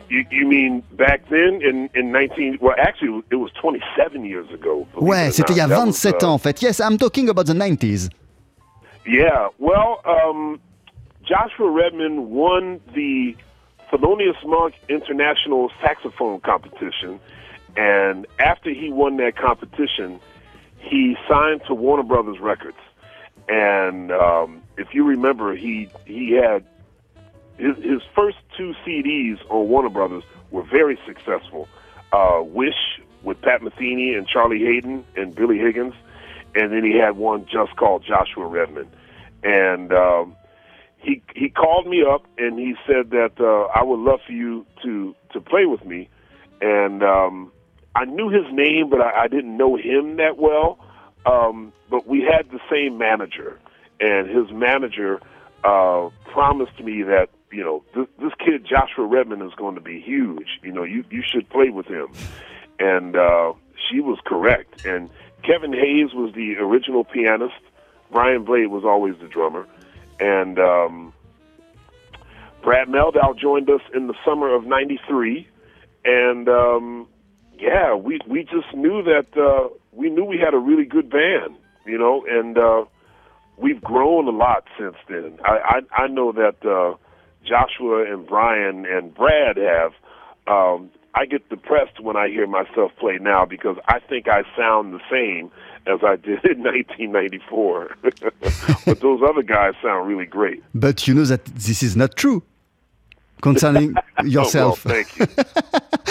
You, 0.10 0.26
you 0.30 0.46
mean 0.46 0.84
back 0.98 1.30
then 1.30 1.62
in, 1.62 1.90
in 1.96 2.12
19 2.12 2.58
well 2.60 2.76
actually 2.78 3.24
it 3.32 3.38
was 3.38 3.50
27 3.62 4.26
years 4.26 4.50
ago. 4.52 4.86
Ouais, 4.98 5.32
c'était 5.32 5.54
il 5.54 5.58
y 5.58 5.62
a 5.62 5.70
27 5.70 6.16
was, 6.16 6.26
uh, 6.26 6.28
ans 6.28 6.34
en 6.34 6.38
fait. 6.38 6.62
Yes, 6.62 6.82
I'm 6.82 6.98
talking 6.98 7.30
about 7.30 7.46
the 7.46 7.54
90s. 7.54 8.10
Yeah, 9.06 9.48
well, 9.58 10.02
um, 10.06 10.60
Joshua 11.24 11.70
Redman 11.72 12.30
won 12.30 12.82
the 12.94 13.38
Thelonious 13.90 14.46
Monk 14.46 14.76
International 14.90 15.72
Saxophone 15.82 16.42
Competition, 16.42 17.22
and 17.78 18.28
after 18.38 18.70
he 18.70 18.92
won 18.92 19.16
that 19.18 19.38
competition, 19.38 20.20
he 20.78 21.16
signed 21.30 21.62
to 21.68 21.74
Warner 21.74 22.04
Brothers 22.04 22.40
Records. 22.42 22.78
And 23.52 24.14
um, 24.14 24.64
if 24.78 24.94
you 24.94 25.04
remember, 25.04 25.54
he 25.54 25.90
he 26.06 26.32
had 26.42 26.66
his, 27.58 27.76
his 27.84 28.02
first 28.16 28.38
two 28.58 28.74
CDs 28.86 29.40
on 29.50 29.68
Warner 29.68 29.90
Brothers 29.90 30.24
were 30.52 30.64
very 30.64 30.98
successful. 31.06 31.68
Uh, 32.14 32.42
Wish 32.44 33.02
with 33.24 33.42
Pat 33.42 33.62
Metheny 33.62 34.18
and 34.18 34.26
Charlie 34.26 34.60
Hayden 34.60 35.06
and 35.18 35.36
Billy 35.36 35.58
Higgins, 35.58 35.94
and 36.56 36.72
then 36.72 36.86
he 36.86 36.98
had 36.98 37.18
one 37.18 37.46
just 37.46 37.76
called 37.76 38.06
Joshua 38.08 38.46
Redman. 38.46 38.88
And 39.44 39.92
um, 39.92 40.38
he 40.96 41.22
he 41.36 41.50
called 41.50 41.88
me 41.88 42.06
up 42.10 42.26
and 42.38 42.58
he 42.58 42.76
said 42.88 43.10
that 43.10 43.34
uh, 43.38 43.78
I 43.78 43.84
would 43.84 44.00
love 44.00 44.22
for 44.26 44.32
you 44.32 44.66
to 44.84 45.14
to 45.34 45.42
play 45.42 45.66
with 45.66 45.84
me. 45.84 46.08
And 46.62 47.04
um, 47.04 47.52
I 47.96 48.06
knew 48.06 48.30
his 48.30 48.46
name, 48.54 48.90
but 48.90 49.02
I, 49.02 49.24
I 49.24 49.28
didn't 49.28 49.58
know 49.58 49.76
him 49.76 50.16
that 50.18 50.38
well. 50.38 50.80
Um, 51.26 51.74
but 51.90 52.08
we 52.08 52.22
had 52.22 52.50
the 52.50 52.60
same 52.70 52.98
manager, 52.98 53.60
and 54.00 54.28
his 54.28 54.52
manager 54.52 55.20
uh, 55.64 56.10
promised 56.32 56.80
me 56.80 57.04
that 57.04 57.30
you 57.52 57.64
know 57.64 57.84
this, 57.96 58.08
this 58.20 58.34
kid 58.40 58.66
Joshua 58.66 59.06
Redmond 59.06 59.44
is 59.44 59.54
going 59.56 59.76
to 59.76 59.82
be 59.82 60.02
huge. 60.02 60.60
You 60.64 60.72
know, 60.72 60.84
you 60.84 61.04
you 61.10 61.22
should 61.26 61.48
play 61.50 61.70
with 61.70 61.88
him, 61.88 62.08
and 62.80 63.16
uh, 63.16 63.54
she 63.90 64.00
was 64.00 64.20
correct. 64.26 64.86
And 64.86 65.10
Kevin 65.44 65.74
Hayes 65.74 66.14
was 66.14 66.34
the 66.34 66.56
original 66.58 67.04
pianist. 67.04 67.60
Brian 68.12 68.44
Blade 68.44 68.68
was 68.68 68.84
always 68.84 69.16
the 69.22 69.28
drummer, 69.28 69.68
and 70.20 70.60
um, 70.60 71.14
Brad 72.64 72.88
Meldow 72.88 73.38
joined 73.38 73.70
us 73.70 73.82
in 73.94 74.08
the 74.08 74.16
summer 74.26 74.54
of 74.54 74.66
'93, 74.66 75.48
and 76.04 76.50
um, 76.50 77.08
yeah, 77.62 77.94
we 77.94 78.20
we 78.28 78.44
just 78.44 78.74
knew 78.74 79.04
that 79.04 79.28
uh, 79.38 79.70
we 79.92 80.10
knew 80.10 80.26
we 80.26 80.38
had 80.38 80.54
a 80.54 80.58
really 80.58 80.86
good 80.86 81.10
band, 81.10 81.56
you 81.86 81.98
know, 81.98 82.26
and 82.28 82.58
uh, 82.58 82.86
we've 83.58 83.82
grown 83.82 84.28
a 84.28 84.32
lot 84.32 84.66
since 84.78 84.96
then. 85.08 85.40
I 85.46 85.82
I, 85.98 86.04
I 86.04 86.08
know 86.08 86.32
that 86.32 86.66
uh, 86.66 86.98
Joshua 87.46 88.12
and 88.12 88.26
Brian 88.26 88.86
and 88.86 89.14
Brad 89.14 89.58
have. 89.58 89.94
Um, 90.48 90.90
I 91.14 91.26
get 91.26 91.48
depressed 91.50 92.00
when 92.00 92.16
I 92.16 92.30
hear 92.30 92.48
myself 92.48 92.94
play 92.98 93.18
now 93.20 93.46
because 93.46 93.78
I 93.86 94.00
think 94.00 94.28
I 94.30 94.44
sound 94.58 94.94
the 94.94 95.02
same 95.12 95.52
as 95.86 96.00
I 96.04 96.16
did 96.16 96.44
in 96.46 96.64
1994. 96.64 97.98
but 98.86 99.00
those 99.02 99.22
other 99.22 99.44
guys 99.44 99.74
sound 99.84 100.08
really 100.08 100.26
great. 100.26 100.64
But 100.74 101.08
you 101.08 101.14
know 101.14 101.26
that 101.26 101.46
this 101.46 101.84
is 101.84 101.96
not 101.96 102.16
true. 102.16 102.44
concerning 103.42 103.96
yourself. 104.28 104.84
Oh, 104.86 104.90
well, 104.90 105.04
thank 105.04 105.18
you. 105.18 105.26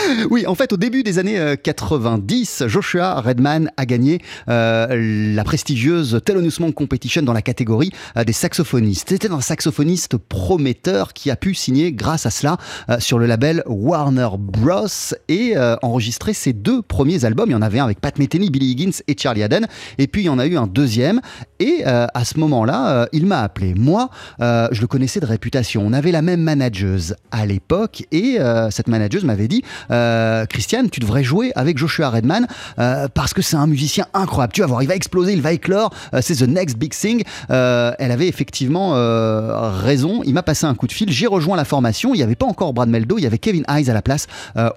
oui, 0.30 0.46
en 0.46 0.54
fait, 0.54 0.72
au 0.72 0.76
début 0.76 1.02
des 1.02 1.18
années 1.18 1.56
90, 1.62 2.64
Joshua 2.66 3.20
Redman 3.20 3.70
a 3.76 3.86
gagné 3.86 4.20
euh, 4.48 5.34
la 5.34 5.44
prestigieuse 5.44 6.20
Thelonious 6.24 6.72
Competition 6.72 7.22
dans 7.22 7.32
la 7.32 7.42
catégorie 7.42 7.90
euh, 8.16 8.24
des 8.24 8.32
saxophonistes. 8.32 9.08
C'était 9.08 9.30
un 9.30 9.40
saxophoniste 9.40 10.16
prometteur 10.16 11.12
qui 11.12 11.30
a 11.30 11.36
pu 11.36 11.54
signer, 11.54 11.92
grâce 11.92 12.26
à 12.26 12.30
cela, 12.30 12.56
euh, 12.88 12.98
sur 13.00 13.18
le 13.18 13.26
label 13.26 13.62
Warner 13.66 14.28
Bros. 14.38 14.86
et 15.28 15.54
enregistrer 15.82 16.32
ses 16.32 16.52
deux 16.52 16.82
premiers 16.82 17.24
albums. 17.24 17.48
Il 17.48 17.52
y 17.52 17.56
en 17.56 17.62
avait 17.62 17.78
un 17.78 17.84
avec 17.84 18.00
Pat 18.00 18.18
Metheny, 18.18 18.50
Billy 18.50 18.72
Higgins 18.72 19.02
et 19.08 19.16
Charlie 19.18 19.42
Haden. 19.42 19.66
Et 19.98 20.06
puis, 20.06 20.22
il 20.22 20.26
y 20.26 20.28
en 20.28 20.38
a 20.38 20.46
eu 20.46 20.56
un 20.56 20.66
deuxième. 20.66 21.20
Et 21.58 21.84
à 21.84 22.24
ce 22.24 22.38
moment-là, 22.38 23.08
il 23.12 23.26
m'a 23.26 23.40
appelé. 23.40 23.74
Moi, 23.74 24.10
je 24.38 24.80
le 24.80 24.86
connaissais 24.86 25.20
de 25.20 25.26
réputation. 25.26 25.82
On 25.84 25.92
avait 25.92 26.12
la 26.12 26.22
même 26.22 26.40
manageuse 26.40 27.16
à 27.30 27.46
l'époque 27.46 27.99
et 28.12 28.38
cette 28.70 28.88
manageuse 28.88 29.24
m'avait 29.24 29.48
dit 29.48 29.62
Christiane, 29.88 30.90
tu 30.90 31.00
devrais 31.00 31.24
jouer 31.24 31.52
avec 31.54 31.78
Joshua 31.78 32.10
Redman 32.10 32.46
parce 32.76 33.34
que 33.34 33.42
c'est 33.42 33.56
un 33.56 33.66
musicien 33.66 34.06
incroyable. 34.14 34.52
Tu 34.52 34.60
vas 34.60 34.66
voir, 34.66 34.82
il 34.82 34.88
va 34.88 34.94
exploser, 34.94 35.32
il 35.32 35.42
va 35.42 35.52
éclore. 35.52 35.92
Euh, 36.14 36.20
c'est 36.22 36.36
the 36.36 36.48
next 36.48 36.76
big 36.76 36.92
thing. 36.92 37.22
Euh, 37.50 37.92
elle 37.98 38.12
avait 38.12 38.28
effectivement 38.28 38.94
euh, 38.94 39.70
raison. 39.70 40.22
Il 40.24 40.34
m'a 40.34 40.42
passé 40.42 40.66
un 40.66 40.74
coup 40.74 40.86
de 40.86 40.92
fil. 40.92 41.10
J'ai 41.10 41.26
rejoint 41.26 41.56
la 41.56 41.64
formation. 41.64 42.14
Il 42.14 42.18
n'y 42.18 42.22
avait 42.22 42.34
pas 42.34 42.46
encore 42.46 42.72
Brad 42.72 42.88
Meldo. 42.88 43.18
Il 43.18 43.22
y 43.22 43.26
avait 43.26 43.38
Kevin 43.38 43.64
Hayes 43.68 43.90
à 43.90 43.94
la 43.94 44.02
place 44.02 44.26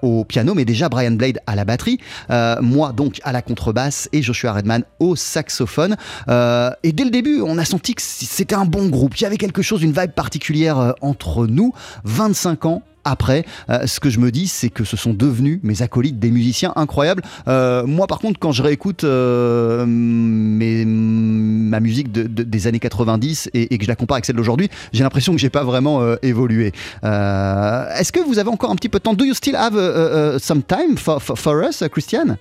au 0.02 0.24
piano, 0.24 0.54
mais 0.54 0.64
déjà 0.64 0.88
Brian 0.88 1.12
Blade 1.12 1.38
à 1.46 1.54
la 1.54 1.64
batterie. 1.64 1.98
moi 2.60 2.92
donc 2.92 3.20
à 3.24 3.32
la 3.32 3.42
contrebasse 3.42 4.08
et 4.12 4.22
Joshua 4.22 4.52
Redman 4.52 4.82
au 4.98 5.16
saxophone. 5.16 5.96
et 6.28 6.92
dès 6.92 7.04
le 7.04 7.10
début, 7.10 7.40
on 7.40 7.58
a 7.58 7.64
senti 7.64 7.94
que 7.94 8.02
c'était 8.02 8.54
un 8.54 8.64
bon 8.64 8.88
groupe. 8.88 9.16
Il 9.18 9.22
y 9.22 9.26
avait 9.26 9.36
quelque 9.36 9.62
chose, 9.62 9.82
une 9.82 9.92
vibe 9.92 10.12
particulière 10.12 10.94
entre 11.00 11.46
nous. 11.46 11.72
25 12.04 12.66
ans 12.66 12.82
après. 13.04 13.44
Euh, 13.70 13.86
ce 13.86 14.00
que 14.00 14.10
je 14.10 14.18
me 14.18 14.30
dis, 14.30 14.48
c'est 14.48 14.70
que 14.70 14.84
ce 14.84 14.96
sont 14.96 15.14
devenus 15.14 15.60
mes 15.62 15.82
acolytes, 15.82 16.18
des 16.18 16.30
musiciens 16.30 16.72
incroyables. 16.76 17.22
Euh, 17.48 17.86
moi, 17.86 18.06
par 18.06 18.18
contre, 18.18 18.38
quand 18.38 18.52
je 18.52 18.62
réécoute 18.62 19.04
euh, 19.04 19.84
ma 19.86 21.80
musique 21.80 22.12
des 22.12 22.66
années 22.66 22.80
90 22.80 23.50
et, 23.54 23.78
que 23.78 23.84
je 23.84 23.88
la 23.88 23.96
compare 23.96 24.16
avec 24.16 24.24
celle 24.24 24.36
d'aujourd'hui, 24.36 24.70
j'ai 24.92 25.02
l'impression 25.02 25.32
que 25.32 25.38
j'ai 25.38 25.50
pas 25.50 25.64
vraiment 25.64 26.02
évolué. 26.22 26.72
Est-ce 27.02 28.12
que 28.12 28.20
vous 28.20 28.38
avez 28.38 28.50
encore 28.50 28.70
un 28.70 28.76
petit 28.76 28.88
peu 28.88 28.98
de 28.98 29.02
temps? 29.04 29.14
Do 29.14 29.24
you 29.24 29.34
still 29.34 29.56
have 29.56 29.74
some 30.38 30.62
time 30.62 30.96
for, 30.96 31.20
for, 31.20 31.62
us, 31.62 31.82
Christian? 31.90 32.36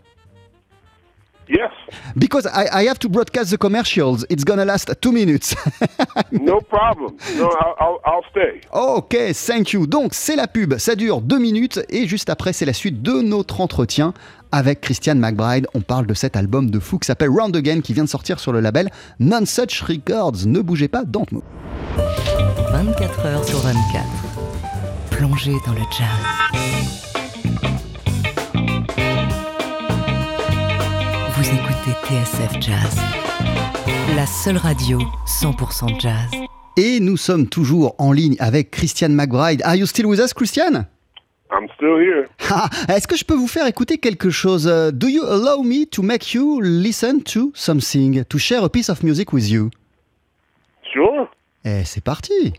Yes. 1.50 1.72
Because 2.16 2.48
I, 2.48 2.68
I, 2.72 2.88
have 2.88 3.00
to 3.00 3.10
broadcast 3.10 3.52
the 3.52 3.58
commercials. 3.58 4.26
It's 4.30 4.44
gonna 4.44 4.66
last 4.66 4.94
two 5.02 5.12
minutes. 5.12 5.56
no 6.32 6.62
problem. 6.62 7.18
No, 7.38 7.50
I'll, 7.80 8.00
I'll, 8.06 8.24
stay. 8.32 8.62
Ok, 8.72 9.16
thank 9.34 9.74
you. 9.74 9.86
Donc, 9.86 10.14
c'est 10.14 10.36
la 10.36 10.48
pub. 10.48 10.78
Ça 10.78 10.96
dure 10.96 11.22
deux 11.22 11.40
minutes 11.40 11.82
et 11.90 12.08
juste 12.08 12.30
après, 12.30 12.54
c'est 12.54 12.66
la 12.66 12.74
suite 12.74 13.02
de 13.02 13.22
notre 13.22 13.62
entretien 13.62 14.14
avec 14.52 14.82
Christian 14.82 15.16
McBride. 15.16 15.68
On 15.74 15.82
parle 15.82 16.06
de 16.06 16.14
cet 16.14 16.38
album 16.38 16.70
de 16.70 16.80
fou 16.80 17.00
qui 17.00 17.08
s'appelle 17.08 17.30
Round 17.30 17.56
Again 17.56 17.82
qui 17.82 17.94
vient 17.94 18.06
de 18.06 18.10
sortir 18.10 18.40
sur 18.40 18.54
le 18.54 18.60
label 18.60 18.90
Non 19.20 19.46
Such 19.46 19.82
Records. 19.82 20.46
Ne 20.46 20.62
bougez 20.62 20.88
pas, 20.88 21.04
don't 21.04 21.26
move. 21.32 21.44
24 22.72 23.26
heures 23.26 23.46
sur 23.46 23.60
24. 23.60 24.06
Plongez 25.12 25.56
dans 25.66 25.74
le 25.74 25.82
jazz. 25.92 26.73
Écoutez 31.84 31.96
TSF 32.08 32.62
Jazz, 32.62 32.98
la 34.16 34.26
seule 34.26 34.58
radio 34.58 35.00
100% 35.26 36.00
jazz. 36.00 36.30
Et 36.78 37.00
nous 37.00 37.18
sommes 37.18 37.48
toujours 37.48 37.96
en 37.98 38.12
ligne 38.12 38.36
avec 38.40 38.72
Christian 38.72 39.10
McBride. 39.10 39.62
Are 39.64 39.76
you 39.76 39.86
still 39.86 40.06
with 40.06 40.20
us, 40.20 40.34
Christian? 40.34 40.86
I'm 41.52 41.68
still 41.76 42.00
here. 42.00 42.28
Est-ce 42.90 43.08
que 43.08 43.16
je 43.16 43.26
peux 43.26 43.34
vous 43.34 43.48
faire 43.48 43.68
écouter 43.68 43.98
quelque 43.98 44.30
chose? 44.30 44.68
Uh, 44.68 44.92
do 44.92 45.08
you 45.08 45.24
allow 45.24 45.64
me 45.64 45.86
to 45.88 46.02
make 46.02 46.34
you 46.34 46.62
listen 46.62 47.22
to 47.24 47.52
something, 47.54 48.24
to 48.24 48.38
share 48.38 48.64
a 48.64 48.70
piece 48.70 48.90
of 48.90 49.04
music 49.04 49.34
with 49.34 49.50
you? 49.50 49.70
Sure. 50.94 51.28
Eh, 51.66 51.84
c'est 51.86 52.04
parti. 52.04 52.54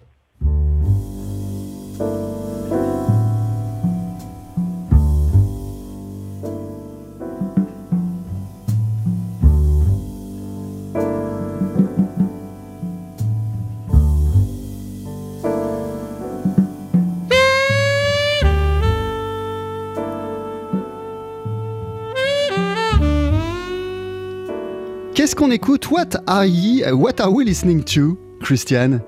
Qu'est-ce 25.25 25.37
qu'on 25.37 25.51
écoute? 25.51 25.91
What 25.91 26.19
are 26.27 26.45
you, 26.45 26.85
What 26.95 27.19
are 27.19 27.33
we 27.33 27.47
listening 27.47 27.83
to, 27.95 28.19
Christian 28.43 29.01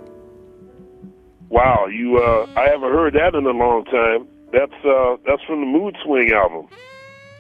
Wow, 1.51 1.89
you 1.89 2.17
uh, 2.17 2.47
I 2.57 2.71
haven't 2.71 2.91
heard 2.91 3.13
that 3.13 3.35
in 3.35 3.45
a 3.45 3.53
long 3.53 3.85
time. 3.85 4.27
That's 4.51 4.73
uh, 4.83 5.19
that's 5.27 5.43
from 5.47 5.61
the 5.61 5.67
Mood 5.67 5.95
Swing 6.03 6.33
album. 6.33 6.69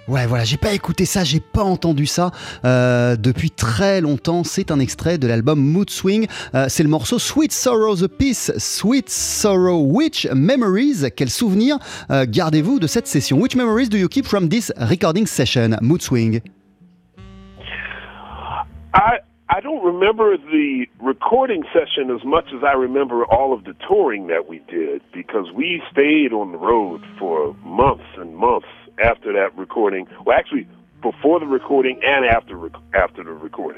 Ouais, 0.08 0.26
voilà, 0.26 0.44
j'ai 0.44 0.58
pas 0.58 0.74
écouté 0.74 1.06
ça, 1.06 1.24
j'ai 1.24 1.40
pas 1.40 1.62
entendu 1.62 2.04
ça 2.04 2.32
euh, 2.66 3.16
depuis 3.16 3.50
très 3.50 4.02
longtemps. 4.02 4.44
C'est 4.44 4.70
un 4.70 4.78
extrait 4.78 5.16
de 5.16 5.26
l'album 5.26 5.58
Mood 5.58 5.88
Swing. 5.88 6.26
Euh, 6.54 6.66
c'est 6.68 6.82
le 6.82 6.90
morceau 6.90 7.18
Sweet 7.18 7.52
Sorrow 7.52 7.96
the 7.96 8.08
Peace, 8.08 8.52
Sweet 8.58 9.08
Sorrow. 9.08 9.86
Which 9.86 10.28
memories, 10.34 11.10
quel 11.16 11.30
souvenir 11.30 11.78
euh, 12.10 12.26
gardez-vous 12.28 12.78
de 12.78 12.86
cette 12.86 13.06
session? 13.06 13.38
Which 13.38 13.56
memories 13.56 13.88
do 13.88 13.96
you 13.96 14.08
keep 14.08 14.26
from 14.26 14.50
this 14.50 14.70
recording 14.76 15.26
session, 15.26 15.78
Mood 15.80 16.02
Swing 16.02 16.42
I 18.96 19.18
I 19.48 19.60
don't 19.60 19.84
remember 19.84 20.36
the 20.38 20.86
recording 21.00 21.64
session 21.72 22.10
as 22.10 22.24
much 22.24 22.46
as 22.56 22.64
I 22.64 22.72
remember 22.72 23.24
all 23.26 23.52
of 23.52 23.64
the 23.64 23.74
touring 23.88 24.26
that 24.28 24.48
we 24.48 24.60
did 24.70 25.02
because 25.12 25.52
we 25.54 25.82
stayed 25.92 26.32
on 26.32 26.52
the 26.52 26.58
road 26.58 27.02
for 27.18 27.54
months 27.62 28.04
and 28.16 28.36
months 28.36 28.66
after 29.04 29.32
that 29.34 29.56
recording. 29.56 30.08
Well, 30.24 30.36
actually, 30.36 30.66
before 31.02 31.40
the 31.40 31.46
recording 31.46 32.00
and 32.02 32.24
after 32.24 32.70
after 32.94 33.22
the 33.22 33.32
recording. 33.32 33.75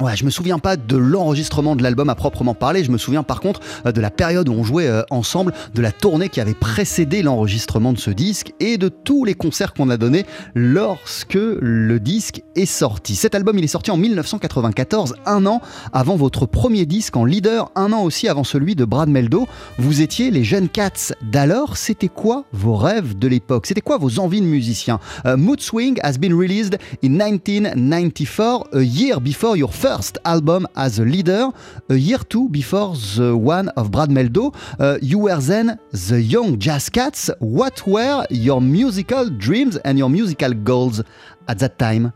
Ouais, 0.00 0.16
je 0.16 0.24
me 0.24 0.30
souviens 0.30 0.58
pas 0.58 0.78
de 0.78 0.96
l'enregistrement 0.96 1.76
de 1.76 1.82
l'album 1.82 2.08
à 2.08 2.14
proprement 2.14 2.54
parler, 2.54 2.84
je 2.84 2.90
me 2.90 2.96
souviens 2.96 3.22
par 3.22 3.42
contre 3.42 3.60
euh, 3.84 3.92
de 3.92 4.00
la 4.00 4.10
période 4.10 4.48
où 4.48 4.52
on 4.52 4.64
jouait 4.64 4.86
euh, 4.86 5.02
ensemble, 5.10 5.52
de 5.74 5.82
la 5.82 5.92
tournée 5.92 6.30
qui 6.30 6.40
avait 6.40 6.54
précédé 6.54 7.22
l'enregistrement 7.22 7.92
de 7.92 7.98
ce 7.98 8.10
disque 8.10 8.54
et 8.60 8.78
de 8.78 8.88
tous 8.88 9.26
les 9.26 9.34
concerts 9.34 9.74
qu'on 9.74 9.90
a 9.90 9.98
donnés 9.98 10.24
lorsque 10.54 11.34
le 11.34 12.00
disque 12.00 12.40
est 12.56 12.64
sorti. 12.64 13.14
Cet 13.14 13.34
album, 13.34 13.58
il 13.58 13.64
est 13.64 13.68
sorti 13.68 13.90
en 13.90 13.98
1994, 13.98 15.16
un 15.26 15.44
an 15.44 15.60
avant 15.92 16.16
votre 16.16 16.46
premier 16.46 16.86
disque 16.86 17.18
en 17.18 17.26
leader, 17.26 17.70
un 17.76 17.92
an 17.92 18.02
aussi 18.02 18.26
avant 18.26 18.44
celui 18.44 18.76
de 18.76 18.86
Brad 18.86 19.10
Meldo. 19.10 19.48
Vous 19.78 20.00
étiez 20.00 20.30
les 20.30 20.44
jeunes 20.44 20.70
Cats 20.70 21.12
d'alors, 21.20 21.76
c'était 21.76 22.08
quoi 22.08 22.46
vos 22.54 22.74
rêves 22.74 23.18
de 23.18 23.28
l'époque? 23.28 23.66
C'était 23.66 23.82
quoi 23.82 23.98
vos 23.98 24.18
envies 24.18 24.40
de 24.40 24.46
musicien? 24.46 24.98
Euh, 25.26 25.36
Mood 25.36 25.60
Swing 25.60 26.00
has 26.02 26.16
been 26.16 26.32
released 26.32 26.78
in 27.04 27.10
1994, 27.10 28.68
a 28.72 28.80
year 28.80 29.20
before 29.20 29.58
your 29.58 29.74
first 29.74 29.89
first 29.96 30.18
album 30.24 30.68
as 30.76 31.00
a 31.00 31.04
leader, 31.04 31.50
a 31.88 31.94
year 31.94 32.18
two 32.18 32.48
before 32.50 32.94
the 33.16 33.36
one 33.36 33.68
of 33.70 33.90
Brad 33.90 34.08
Meldo. 34.08 34.54
Uh, 34.78 34.98
you 35.02 35.18
were 35.18 35.40
then 35.40 35.80
the 35.90 36.20
young 36.20 36.60
jazz 36.60 36.88
cats. 36.88 37.28
What 37.40 37.84
were 37.88 38.24
your 38.30 38.60
musical 38.60 39.28
dreams 39.28 39.76
and 39.78 39.98
your 39.98 40.08
musical 40.08 40.52
goals 40.54 41.02
at 41.48 41.58
that 41.58 41.80
time? 41.80 42.12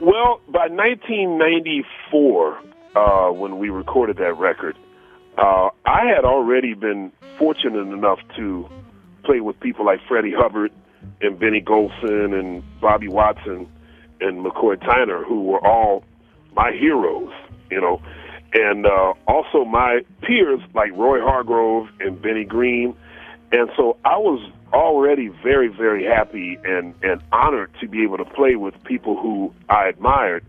Well, 0.00 0.40
by 0.48 0.66
1994, 0.66 2.58
uh, 2.96 3.30
when 3.30 3.58
we 3.60 3.70
recorded 3.70 4.16
that 4.16 4.36
record, 4.38 4.76
uh, 5.38 5.68
I 5.86 6.02
had 6.12 6.24
already 6.24 6.74
been 6.74 7.12
fortunate 7.38 7.92
enough 7.98 8.18
to 8.36 8.68
play 9.22 9.38
with 9.40 9.60
people 9.60 9.86
like 9.86 10.00
Freddie 10.08 10.34
Hubbard 10.36 10.72
and 11.20 11.38
Benny 11.38 11.60
Golson 11.60 12.36
and 12.36 12.64
Bobby 12.80 13.06
Watson 13.06 13.68
and 14.20 14.44
McCoy 14.44 14.76
Tyner, 14.76 15.24
who 15.24 15.44
were 15.44 15.64
all 15.66 16.04
my 16.54 16.72
heroes, 16.72 17.32
you 17.70 17.80
know, 17.80 18.00
and 18.52 18.86
uh, 18.86 19.14
also 19.28 19.64
my 19.64 20.00
peers 20.22 20.60
like 20.74 20.90
Roy 20.92 21.20
Hargrove 21.20 21.88
and 22.00 22.20
Benny 22.20 22.44
Green. 22.44 22.96
And 23.52 23.70
so 23.76 23.96
I 24.04 24.16
was 24.16 24.40
already 24.72 25.28
very, 25.28 25.68
very 25.68 26.04
happy 26.04 26.58
and, 26.64 26.94
and 27.02 27.22
honored 27.32 27.70
to 27.80 27.88
be 27.88 28.02
able 28.02 28.18
to 28.18 28.24
play 28.24 28.56
with 28.56 28.74
people 28.84 29.20
who 29.20 29.52
I 29.68 29.88
admired. 29.88 30.44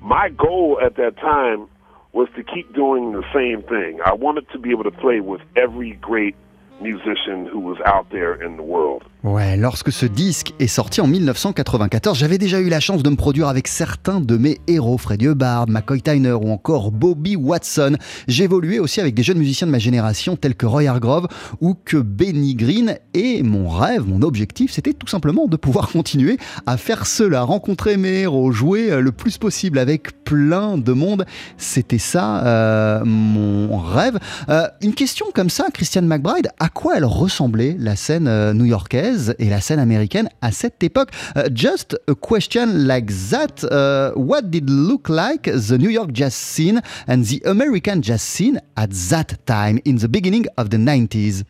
My 0.00 0.30
goal 0.30 0.78
at 0.82 0.96
that 0.96 1.16
time 1.16 1.68
was 2.12 2.28
to 2.36 2.42
keep 2.42 2.74
doing 2.74 3.12
the 3.12 3.24
same 3.34 3.62
thing. 3.62 4.00
I 4.04 4.14
wanted 4.14 4.48
to 4.50 4.58
be 4.58 4.70
able 4.70 4.84
to 4.84 4.90
play 4.90 5.20
with 5.20 5.40
every 5.56 5.92
great 5.92 6.34
musician 6.80 7.46
who 7.46 7.60
was 7.60 7.78
out 7.84 8.10
there 8.10 8.34
in 8.34 8.56
the 8.56 8.62
world. 8.62 9.04
Ouais, 9.22 9.54
lorsque 9.58 9.92
ce 9.92 10.06
disque 10.06 10.54
est 10.60 10.66
sorti 10.66 11.02
en 11.02 11.06
1994, 11.06 12.16
j'avais 12.16 12.38
déjà 12.38 12.58
eu 12.58 12.70
la 12.70 12.80
chance 12.80 13.02
de 13.02 13.10
me 13.10 13.16
produire 13.16 13.48
avec 13.48 13.68
certains 13.68 14.18
de 14.18 14.38
mes 14.38 14.62
héros, 14.66 14.96
Freddie 14.96 15.26
Hubbard, 15.26 15.68
McCoy 15.68 16.00
Tyner 16.00 16.32
ou 16.32 16.50
encore 16.50 16.90
Bobby 16.90 17.36
Watson. 17.36 17.98
J'évoluais 18.28 18.78
aussi 18.78 18.98
avec 18.98 19.12
des 19.14 19.22
jeunes 19.22 19.36
musiciens 19.36 19.66
de 19.66 19.72
ma 19.72 19.78
génération 19.78 20.36
tels 20.36 20.54
que 20.54 20.64
Roy 20.64 20.86
Hargrove 20.86 21.28
ou 21.60 21.74
que 21.74 21.98
Benny 21.98 22.54
Green 22.54 22.96
et 23.12 23.42
mon 23.42 23.68
rêve, 23.68 24.08
mon 24.08 24.22
objectif, 24.22 24.72
c'était 24.72 24.94
tout 24.94 25.06
simplement 25.06 25.46
de 25.48 25.56
pouvoir 25.58 25.88
continuer 25.92 26.38
à 26.64 26.78
faire 26.78 27.06
cela, 27.06 27.42
rencontrer 27.42 27.98
mes 27.98 28.20
héros, 28.20 28.52
jouer 28.52 28.90
euh, 28.90 29.00
le 29.02 29.12
plus 29.12 29.36
possible 29.36 29.78
avec 29.78 30.24
plein 30.24 30.78
de 30.78 30.92
monde. 30.92 31.26
C'était 31.58 31.98
ça 31.98 32.42
euh, 32.46 33.04
mon 33.04 33.76
rêve. 33.76 34.18
Euh, 34.48 34.66
une 34.80 34.94
question 34.94 35.26
comme 35.34 35.50
ça, 35.50 35.66
Christian 35.74 36.02
McBride, 36.02 36.48
à 36.58 36.70
quoi 36.70 36.96
elle 36.96 37.04
ressemblait 37.04 37.76
la 37.78 37.96
scène 37.96 38.52
new-yorkaise? 38.52 39.09
Et 39.38 39.48
la 39.48 39.60
scène 39.60 39.78
américaine 39.78 40.28
à 40.40 40.50
cette 40.50 40.82
époque. 40.82 41.10
Uh, 41.36 41.48
just 41.52 41.98
a 42.08 42.14
question 42.14 42.66
like 42.66 43.10
that. 43.30 43.64
Uh, 43.64 44.12
what 44.16 44.42
did 44.42 44.68
look 44.68 45.08
like 45.08 45.44
the 45.44 45.78
New 45.78 45.90
York 45.90 46.12
jazz 46.12 46.34
scene 46.34 46.80
and 47.06 47.22
the 47.24 47.40
American 47.46 48.02
jazz 48.02 48.22
scene 48.22 48.60
at 48.76 48.90
that 49.10 49.44
time 49.46 49.78
in 49.84 49.96
the 49.96 50.08
beginning 50.08 50.46
of 50.56 50.70
the 50.70 50.76
90s? 50.76 51.44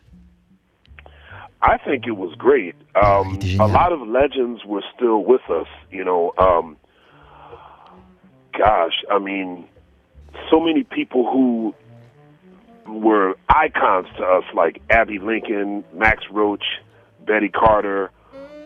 I 1.61 1.77
think 1.77 2.07
it 2.07 2.17
was 2.17 2.33
great. 2.37 2.75
Um, 2.95 3.39
a 3.59 3.67
lot 3.67 3.93
of 3.93 4.01
legends 4.07 4.65
were 4.65 4.83
still 4.95 5.23
with 5.23 5.47
us. 5.49 5.67
You 5.91 6.03
know, 6.03 6.33
um, 6.39 6.75
gosh, 8.57 9.03
I 9.11 9.19
mean, 9.19 9.67
so 10.49 10.59
many 10.59 10.83
people 10.83 11.31
who 11.31 11.75
were 12.87 13.35
icons 13.49 14.07
to 14.17 14.23
us, 14.23 14.43
like 14.55 14.81
Abby 14.89 15.19
Lincoln, 15.19 15.83
Max 15.93 16.23
Roach, 16.31 16.65
Betty 17.25 17.49
Carter, 17.49 18.11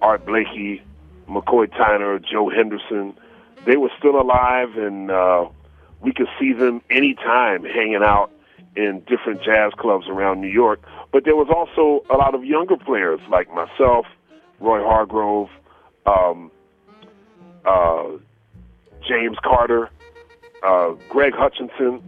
Art 0.01 0.25
Blakey, 0.25 0.81
McCoy 1.27 1.67
Tyner, 1.67 2.23
Joe 2.23 2.49
Henderson. 2.49 3.17
They 3.65 3.77
were 3.77 3.91
still 3.97 4.19
alive, 4.19 4.77
and 4.77 5.09
uh, 5.09 5.47
we 6.01 6.13
could 6.13 6.27
see 6.39 6.53
them 6.53 6.81
anytime 6.89 7.63
hanging 7.63 8.03
out 8.03 8.31
in 8.75 9.01
different 9.07 9.41
jazz 9.41 9.71
clubs 9.77 10.07
around 10.07 10.41
New 10.41 10.49
York. 10.49 10.81
But 11.11 11.25
there 11.25 11.35
was 11.35 11.47
also 11.49 12.05
a 12.13 12.17
lot 12.17 12.35
of 12.35 12.43
younger 12.43 12.77
players 12.77 13.19
like 13.29 13.53
myself, 13.53 14.05
Roy 14.59 14.83
Hargrove, 14.83 15.49
um, 16.05 16.51
uh, 17.65 18.03
James 19.07 19.37
Carter, 19.43 19.89
uh, 20.63 20.91
Greg 21.09 21.33
Hutchinson. 21.33 22.07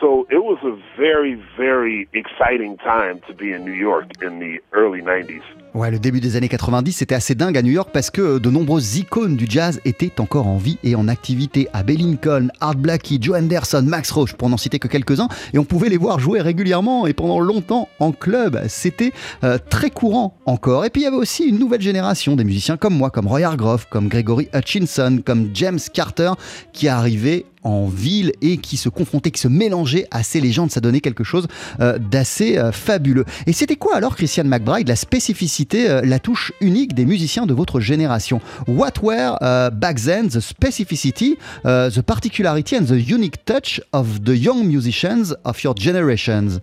So 0.00 0.26
it 0.30 0.42
was 0.42 0.58
a 0.62 0.76
very, 0.98 1.34
very 1.56 2.08
exciting 2.12 2.76
time 2.78 3.20
to 3.28 3.34
be 3.34 3.52
in 3.52 3.64
New 3.64 3.72
York 3.72 4.22
in 4.22 4.38
the 4.38 4.60
early 4.72 5.00
90s. 5.00 5.42
Ouais, 5.76 5.90
le 5.90 5.98
début 5.98 6.20
des 6.20 6.36
années 6.36 6.48
90, 6.48 6.90
c'était 6.90 7.14
assez 7.14 7.34
dingue 7.34 7.58
à 7.58 7.60
New 7.60 7.70
York 7.70 7.90
parce 7.92 8.08
que 8.08 8.38
de 8.38 8.48
nombreuses 8.48 8.96
icônes 8.96 9.36
du 9.36 9.44
jazz 9.46 9.78
étaient 9.84 10.22
encore 10.22 10.46
en 10.46 10.56
vie 10.56 10.78
et 10.82 10.94
en 10.94 11.06
activité. 11.06 11.68
Abbey 11.74 11.96
Lincoln, 11.96 12.48
Art 12.62 12.76
Blakey, 12.76 13.18
Joe 13.20 13.36
Anderson, 13.36 13.84
Max 13.86 14.10
Roach, 14.10 14.32
pour 14.32 14.48
n'en 14.48 14.56
citer 14.56 14.78
que 14.78 14.88
quelques-uns. 14.88 15.28
Et 15.52 15.58
on 15.58 15.66
pouvait 15.66 15.90
les 15.90 15.98
voir 15.98 16.18
jouer 16.18 16.40
régulièrement 16.40 17.06
et 17.06 17.12
pendant 17.12 17.40
longtemps 17.40 17.90
en 17.98 18.12
club. 18.12 18.58
C'était 18.68 19.12
euh, 19.44 19.58
très 19.68 19.90
courant 19.90 20.38
encore. 20.46 20.86
Et 20.86 20.88
puis 20.88 21.02
il 21.02 21.04
y 21.04 21.08
avait 21.08 21.14
aussi 21.14 21.44
une 21.44 21.58
nouvelle 21.58 21.82
génération 21.82 22.36
des 22.36 22.44
musiciens 22.44 22.78
comme 22.78 22.96
moi, 22.96 23.10
comme 23.10 23.26
Roy 23.26 23.42
Hargrove, 23.42 23.86
comme 23.90 24.08
Gregory 24.08 24.48
Hutchinson, 24.54 25.20
comme 25.22 25.50
James 25.52 25.80
Carter, 25.92 26.32
qui 26.72 26.88
arrivaient 26.88 27.44
en 27.62 27.86
ville 27.86 28.32
et 28.42 28.58
qui 28.58 28.76
se 28.76 28.88
confrontaient, 28.88 29.30
qui 29.30 29.40
se 29.40 29.48
mélangeaient 29.48 30.06
à 30.10 30.22
ces 30.22 30.40
légendes. 30.40 30.70
Ça 30.70 30.80
donnait 30.80 31.00
quelque 31.00 31.24
chose 31.24 31.46
euh, 31.80 31.98
d'assez 31.98 32.58
euh, 32.58 32.72
fabuleux. 32.72 33.24
Et 33.46 33.52
c'était 33.52 33.76
quoi 33.76 33.96
alors, 33.96 34.16
Christian 34.16 34.44
McBride, 34.44 34.88
la 34.88 34.96
spécificité, 34.96 35.88
euh, 35.88 36.00
la 36.04 36.18
touche 36.18 36.52
unique 36.60 36.94
des 36.94 37.04
musiciens 37.04 37.46
de 37.46 37.54
votre 37.54 37.80
génération? 37.80 38.40
What 38.68 39.02
were 39.02 39.36
uh, 39.40 39.70
back 39.70 39.96
then 40.00 40.28
the 40.28 40.40
specificity, 40.40 41.38
uh, 41.64 41.90
the 41.90 42.02
particularity 42.02 42.76
and 42.76 42.84
the 42.84 42.98
unique 42.98 43.44
touch 43.44 43.80
of 43.92 44.24
the 44.24 44.36
young 44.36 44.64
musicians 44.66 45.34
of 45.44 45.62
your 45.62 45.74
generations? 45.74 46.60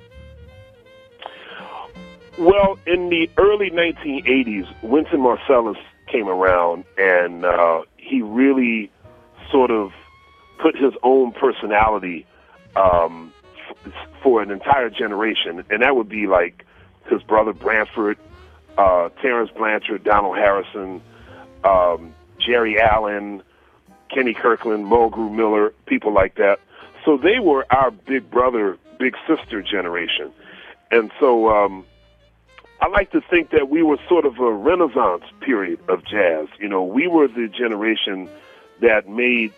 Well, 2.40 2.80
in 2.88 3.10
the 3.10 3.30
early 3.38 3.70
1980s, 3.70 4.66
Winston 4.82 5.22
Marcellus 5.22 5.78
came 6.12 6.28
around 6.28 6.84
and 6.98 7.46
uh, 7.46 7.82
he 7.98 8.22
really 8.22 8.90
sort 9.52 9.70
of 9.70 9.92
put 10.64 10.78
his 10.78 10.94
own 11.04 11.34
personality 11.34 12.26
um, 12.78 13.34
f- 13.70 13.94
for 14.24 14.42
an 14.42 14.50
entire 14.50 14.90
generation, 14.90 15.64
and 15.70 15.82
that 15.82 15.96
would 15.96 16.08
be 16.08 16.26
like 16.26 16.66
his 17.10 17.22
brother 17.22 17.52
Branford, 17.52 18.18
uh, 18.78 19.10
Terrence 19.22 19.52
Blanchard, 19.52 20.06
Donald 20.06 20.38
Harrison, 20.38 21.02
um, 21.66 22.16
Jerry 22.40 22.80
Allen, 22.80 23.44
Kenny 24.10 24.34
Kirkland, 24.34 24.86
Mulgrew 24.86 25.30
Miller, 25.30 25.74
people 25.86 26.14
like 26.14 26.36
that. 26.36 26.62
So 27.04 27.18
they 27.18 27.40
were 27.40 27.66
our 27.70 27.92
big 27.92 28.32
brother, 28.32 28.78
big 28.98 29.16
sister 29.28 29.62
generation, 29.62 30.32
and 30.92 31.12
so 31.20 31.50
um, 31.50 31.86
I 32.80 32.88
like 32.88 33.12
to 33.12 33.20
think 33.20 33.50
that 33.50 33.70
we 33.70 33.84
were 33.84 33.98
sort 34.08 34.26
of 34.26 34.40
a 34.40 34.52
renaissance 34.54 35.26
period 35.42 35.80
of 35.90 36.06
jazz. 36.06 36.48
You 36.58 36.70
know, 36.70 36.84
we 36.84 37.08
were 37.08 37.28
the 37.28 37.50
generation 37.50 38.30
that 38.80 39.10
made 39.10 39.52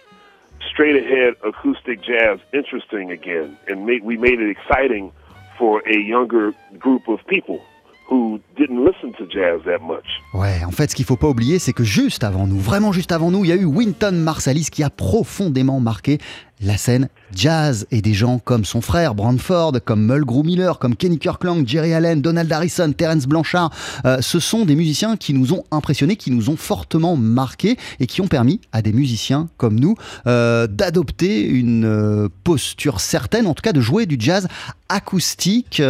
straight 0.71 0.95
ahead 0.95 1.35
acoustic 1.43 2.01
jazz 2.01 2.39
interesting 2.53 3.11
again, 3.11 3.57
and 3.67 3.85
made, 3.85 4.03
we 4.03 4.17
made 4.17 4.39
it 4.39 4.49
exciting 4.49 5.11
for 5.57 5.81
a 5.87 5.97
younger 5.97 6.53
group 6.79 7.07
of 7.07 7.19
people 7.27 7.59
who 8.07 8.39
didn't 8.55 8.85
listen 8.85 9.13
to 9.13 9.25
jazz 9.25 9.61
that 9.65 9.81
much. 9.81 10.05
Ouais, 10.33 10.63
en 10.63 10.71
fait, 10.71 10.91
ce 10.91 10.95
qu'il 10.95 11.05
faut 11.05 11.17
pas 11.17 11.27
oublier, 11.27 11.59
c'est 11.59 11.73
que 11.73 11.83
juste 11.83 12.23
avant 12.23 12.45
nous, 12.45 12.59
vraiment 12.59 12.91
juste 12.91 13.11
avant 13.11 13.31
nous, 13.31 13.43
il 13.43 13.49
y 13.49 13.51
a 13.51 13.55
eu 13.55 13.65
Winton 13.65 14.11
Marsalis 14.11 14.69
qui 14.71 14.83
a 14.83 14.89
profondément 14.89 15.79
marqué 15.79 16.19
la 16.61 16.77
scène 16.77 17.09
jazz 17.33 17.85
et 17.91 18.01
des 18.01 18.13
gens 18.13 18.39
comme 18.39 18.65
son 18.65 18.81
frère 18.81 19.13
Brandford, 19.15 19.73
comme 19.83 20.05
Mulgrew 20.05 20.43
Miller, 20.43 20.79
comme 20.79 20.95
Kenny 20.95 21.19
Kirkland, 21.19 21.67
Jerry 21.67 21.93
Allen, 21.93 22.21
Donald 22.21 22.51
Harrison, 22.51 22.91
Terence 22.93 23.25
Blanchard, 23.25 23.71
euh, 24.05 24.17
ce 24.21 24.39
sont 24.39 24.65
des 24.65 24.75
musiciens 24.75 25.17
qui 25.17 25.33
nous 25.33 25.53
ont 25.53 25.63
impressionnés, 25.71 26.15
qui 26.15 26.31
nous 26.31 26.49
ont 26.49 26.55
fortement 26.55 27.17
marqués 27.17 27.77
et 27.99 28.07
qui 28.07 28.21
ont 28.21 28.27
permis 28.27 28.61
à 28.71 28.81
des 28.81 28.93
musiciens 28.93 29.49
comme 29.57 29.79
nous 29.79 29.95
euh, 30.27 30.67
d'adopter 30.67 31.45
une 31.45 31.85
euh, 31.85 32.29
posture 32.43 33.01
certaine, 33.01 33.47
en 33.47 33.53
tout 33.53 33.61
cas 33.61 33.73
de 33.73 33.81
jouer 33.81 34.05
du 34.05 34.15
jazz 34.19 34.47
acoustique 34.87 35.81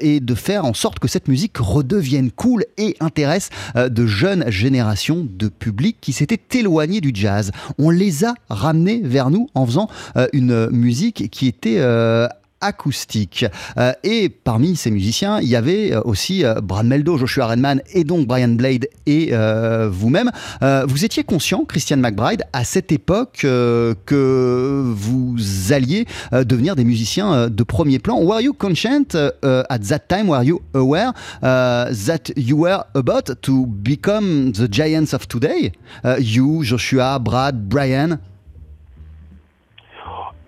et 0.00 0.18
de 0.18 0.34
faire 0.34 0.64
en 0.64 0.74
sorte 0.74 0.98
que 0.98 1.06
cette 1.06 1.28
musique 1.28 1.56
redevienne 1.58 2.32
cool 2.32 2.64
et 2.78 2.96
intéresse 2.98 3.48
de 3.76 4.06
jeunes 4.06 4.50
générations 4.50 5.24
de 5.24 5.46
public 5.46 5.98
qui 6.00 6.12
s'étaient 6.12 6.58
éloignés 6.58 7.00
du 7.00 7.12
jazz. 7.14 7.52
On 7.78 7.90
les 7.90 8.24
a 8.24 8.34
ramenés 8.48 9.02
vers 9.04 9.30
nous 9.30 9.48
en 9.54 9.66
faisant 9.66 9.88
une 10.32 10.68
musique 10.70 11.30
qui 11.30 11.46
était 11.46 11.78
euh, 11.78 12.26
acoustique. 12.60 13.46
Euh, 13.78 13.92
et 14.04 14.28
parmi 14.28 14.76
ces 14.76 14.90
musiciens, 14.90 15.40
il 15.40 15.48
y 15.48 15.56
avait 15.56 15.92
euh, 15.92 16.02
aussi 16.04 16.44
euh, 16.44 16.60
Brad 16.60 16.86
Meldo, 16.86 17.16
Joshua 17.16 17.46
Redman 17.46 17.80
et 17.92 18.04
donc 18.04 18.26
Brian 18.26 18.48
Blade 18.50 18.86
et 19.06 19.30
euh, 19.32 19.88
vous-même. 19.90 20.30
Euh, 20.62 20.84
vous 20.86 21.04
étiez 21.04 21.24
conscient, 21.24 21.64
Christian 21.64 21.96
McBride, 21.96 22.42
à 22.52 22.64
cette 22.64 22.92
époque 22.92 23.40
euh, 23.44 23.94
que 24.04 24.82
vous 24.84 25.36
alliez 25.70 26.06
euh, 26.32 26.44
devenir 26.44 26.76
des 26.76 26.84
musiciens 26.84 27.32
euh, 27.32 27.48
de 27.48 27.62
premier 27.62 27.98
plan. 27.98 28.20
Were 28.22 28.40
you 28.40 28.52
conscient 28.52 29.14
uh, 29.14 29.62
at 29.70 29.78
that 29.78 30.00
time, 30.08 30.28
were 30.28 30.44
you 30.44 30.60
aware 30.74 31.12
uh, 31.42 31.86
that 32.06 32.30
you 32.36 32.58
were 32.58 32.84
about 32.94 33.40
to 33.40 33.66
become 33.66 34.52
the 34.52 34.70
giants 34.70 35.14
of 35.14 35.26
today? 35.26 35.72
Uh, 36.04 36.16
you, 36.18 36.62
Joshua, 36.62 37.18
Brad, 37.18 37.68
Brian? 37.70 38.18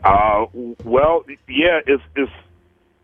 Uh, 0.04 0.46
well, 0.84 1.24
yeah, 1.48 1.80
it's 1.86 2.02
it's 2.16 2.32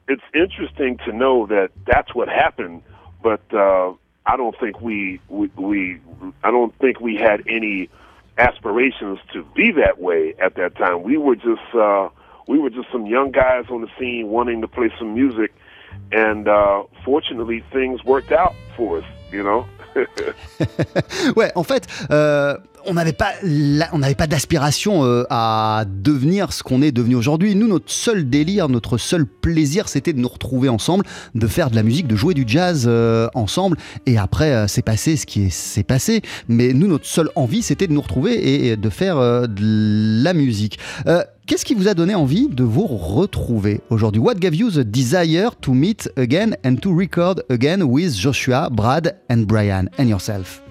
it's 0.08 0.22
interesting 0.34 0.98
to 1.04 1.12
know 1.12 1.46
that 1.46 1.70
that's 1.87 2.14
what 2.14 2.28
happened, 2.28 2.82
but 3.22 3.42
uh, 3.52 3.92
I 4.26 4.37
don't 4.37 4.58
think 4.58 4.80
we, 4.80 5.20
we 5.28 5.48
we 5.56 6.00
I 6.42 6.50
don't 6.50 6.76
think 6.78 7.00
we 7.00 7.16
had 7.16 7.44
any 7.48 7.88
aspirations 8.37 9.18
to 9.32 9.44
be 9.54 9.72
that 9.72 10.00
way 10.00 10.34
at 10.40 10.54
that 10.56 10.76
time. 10.76 11.02
We 11.02 11.16
were 11.16 11.37
just 11.37 11.74
uh, 11.74 12.08
we 12.48 12.58
were 12.58 12.70
just 12.70 12.90
some 12.90 13.06
young 13.06 13.30
guys 13.30 13.66
on 13.70 13.82
the 13.82 13.88
scene 13.98 14.28
wanting 14.28 14.61
to 14.62 14.68
play 14.68 14.90
some 14.98 15.14
music, 15.14 15.54
and 16.11 16.48
uh, 16.48 16.82
fortunately, 17.04 17.64
things 17.72 18.02
worked 18.04 18.32
out 18.32 18.54
for 18.76 18.98
us. 18.98 19.04
You 19.30 19.42
know. 19.44 19.68
ouais, 21.37 21.52
en 21.54 21.64
fait, 21.64 21.87
euh, 22.11 22.56
on 22.88 22.94
n'avait 22.94 23.12
pas, 23.12 23.33
on 23.92 23.98
n'avait 23.98 24.14
pas 24.14 24.27
d'aspiration 24.27 25.05
euh, 25.05 25.24
à 25.31 25.85
devenir 25.87 26.53
ce 26.53 26.62
qu'on 26.62 26.83
est 26.83 26.92
devenu 26.92 27.14
aujourd'hui. 27.14 27.55
Nous, 27.55 27.68
notre 27.68 27.90
seul 27.90 28.29
délire, 28.29 28.68
notre 28.68 28.98
seul 28.98 29.27
plaisir, 29.27 29.88
c'était 29.88 30.12
de 30.12 30.18
nous 30.18 30.29
retrouver 30.29 30.68
ensemble, 30.68 31.05
de 31.35 31.46
faire 31.46 31.70
de 31.70 31.77
la 31.77 31.83
musique, 31.83 32.07
de 32.07 32.16
jouer 32.16 32.35
du 32.35 32.44
jazz 32.46 32.85
euh, 32.87 33.29
ensemble. 33.35 33.77
Et 34.07 34.18
après, 34.18 34.66
c'est 34.68 34.83
passé 34.83 35.16
ce 35.16 35.27
qui 35.27 35.51
s'est 35.51 35.83
passé. 35.83 36.22
Mais 36.48 36.72
nous, 36.72 36.87
notre 36.87 37.07
seule 37.07 37.31
envie, 37.37 37.62
c'était 37.62 37.87
de 37.87 37.92
nous 37.92 38.01
retrouver 38.01 38.68
et, 38.68 38.77
de 38.77 38.90
faire 38.90 39.16
de 39.48 40.22
la 40.22 40.33
musique. 40.33 40.79
Qu'est-ce 41.46 41.64
qui 41.64 41.74
vous 41.74 41.88
a 41.88 41.94
donné 41.94 42.14
envie 42.14 42.48
de 42.48 42.62
vous 42.62 42.87
retrouver 42.87 43.81
aujourd'hui? 43.88 44.20
What 44.20 44.35
gave 44.35 44.55
you 44.55 44.70
the 44.70 44.81
desire 44.81 45.51
to 45.62 45.72
meet 45.72 46.11
again 46.16 46.57
and 46.64 46.77
to 46.83 46.94
record 46.94 47.42
again 47.48 47.83
with 47.83 48.14
Joshua, 48.14 48.68
Brad 48.70 49.16
and 49.31 49.44
Brian 49.46 49.88
and 49.98 50.09
yourself? 50.09 50.62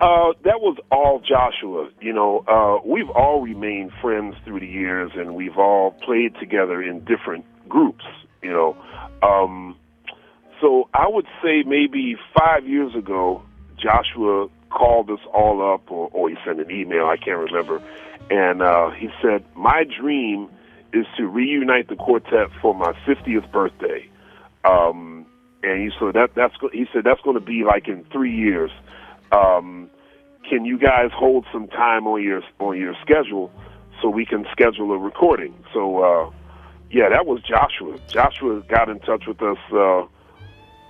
Uh, 0.00 0.32
that 0.44 0.60
was 0.60 0.76
all 0.92 1.20
Joshua. 1.20 1.90
You 2.00 2.12
know, 2.12 2.44
uh, 2.46 2.86
we've 2.86 3.10
all 3.10 3.42
remained 3.42 3.90
friends 4.00 4.36
through 4.44 4.60
the 4.60 4.66
years, 4.66 5.10
and 5.16 5.34
we've 5.34 5.58
all 5.58 5.90
played 5.90 6.36
together 6.38 6.80
in 6.80 7.04
different 7.04 7.44
groups. 7.68 8.04
You 8.40 8.50
know, 8.50 8.76
um, 9.22 9.76
so 10.60 10.88
I 10.94 11.08
would 11.08 11.26
say 11.42 11.64
maybe 11.66 12.16
five 12.38 12.64
years 12.64 12.94
ago, 12.94 13.42
Joshua 13.76 14.48
called 14.70 15.10
us 15.10 15.18
all 15.34 15.74
up, 15.74 15.90
or, 15.90 16.08
or 16.12 16.30
he 16.30 16.36
sent 16.44 16.60
an 16.60 16.70
email. 16.70 17.06
I 17.06 17.16
can't 17.16 17.50
remember, 17.50 17.82
and 18.30 18.62
uh, 18.62 18.90
he 18.90 19.08
said, 19.20 19.44
"My 19.56 19.82
dream 19.82 20.48
is 20.92 21.06
to 21.16 21.26
reunite 21.26 21.88
the 21.88 21.96
quartet 21.96 22.50
for 22.62 22.72
my 22.72 22.92
50th 23.04 23.50
birthday." 23.50 24.08
Um, 24.64 25.26
and 25.64 25.82
he 25.82 25.90
said 25.98 26.14
that 26.14 26.36
that's 26.36 26.54
he 26.72 26.86
said 26.92 27.02
that's 27.02 27.20
going 27.22 27.34
to 27.34 27.44
be 27.44 27.64
like 27.64 27.88
in 27.88 28.04
three 28.12 28.34
years 28.34 28.70
um, 29.32 29.90
can 30.48 30.64
you 30.64 30.78
guys 30.78 31.10
hold 31.14 31.46
some 31.52 31.68
time 31.68 32.06
on 32.06 32.22
your 32.22 32.42
on 32.60 32.78
your 32.78 32.94
schedule 33.02 33.50
so 34.00 34.08
we 34.08 34.24
can 34.24 34.46
schedule 34.52 34.92
a 34.92 34.98
recording? 34.98 35.54
So 35.72 36.02
uh, 36.02 36.30
yeah, 36.90 37.08
that 37.10 37.26
was 37.26 37.40
Joshua. 37.42 37.98
Joshua 38.08 38.62
got 38.68 38.88
in 38.88 39.00
touch 39.00 39.26
with 39.26 39.42
us 39.42 39.58
uh, 39.72 40.04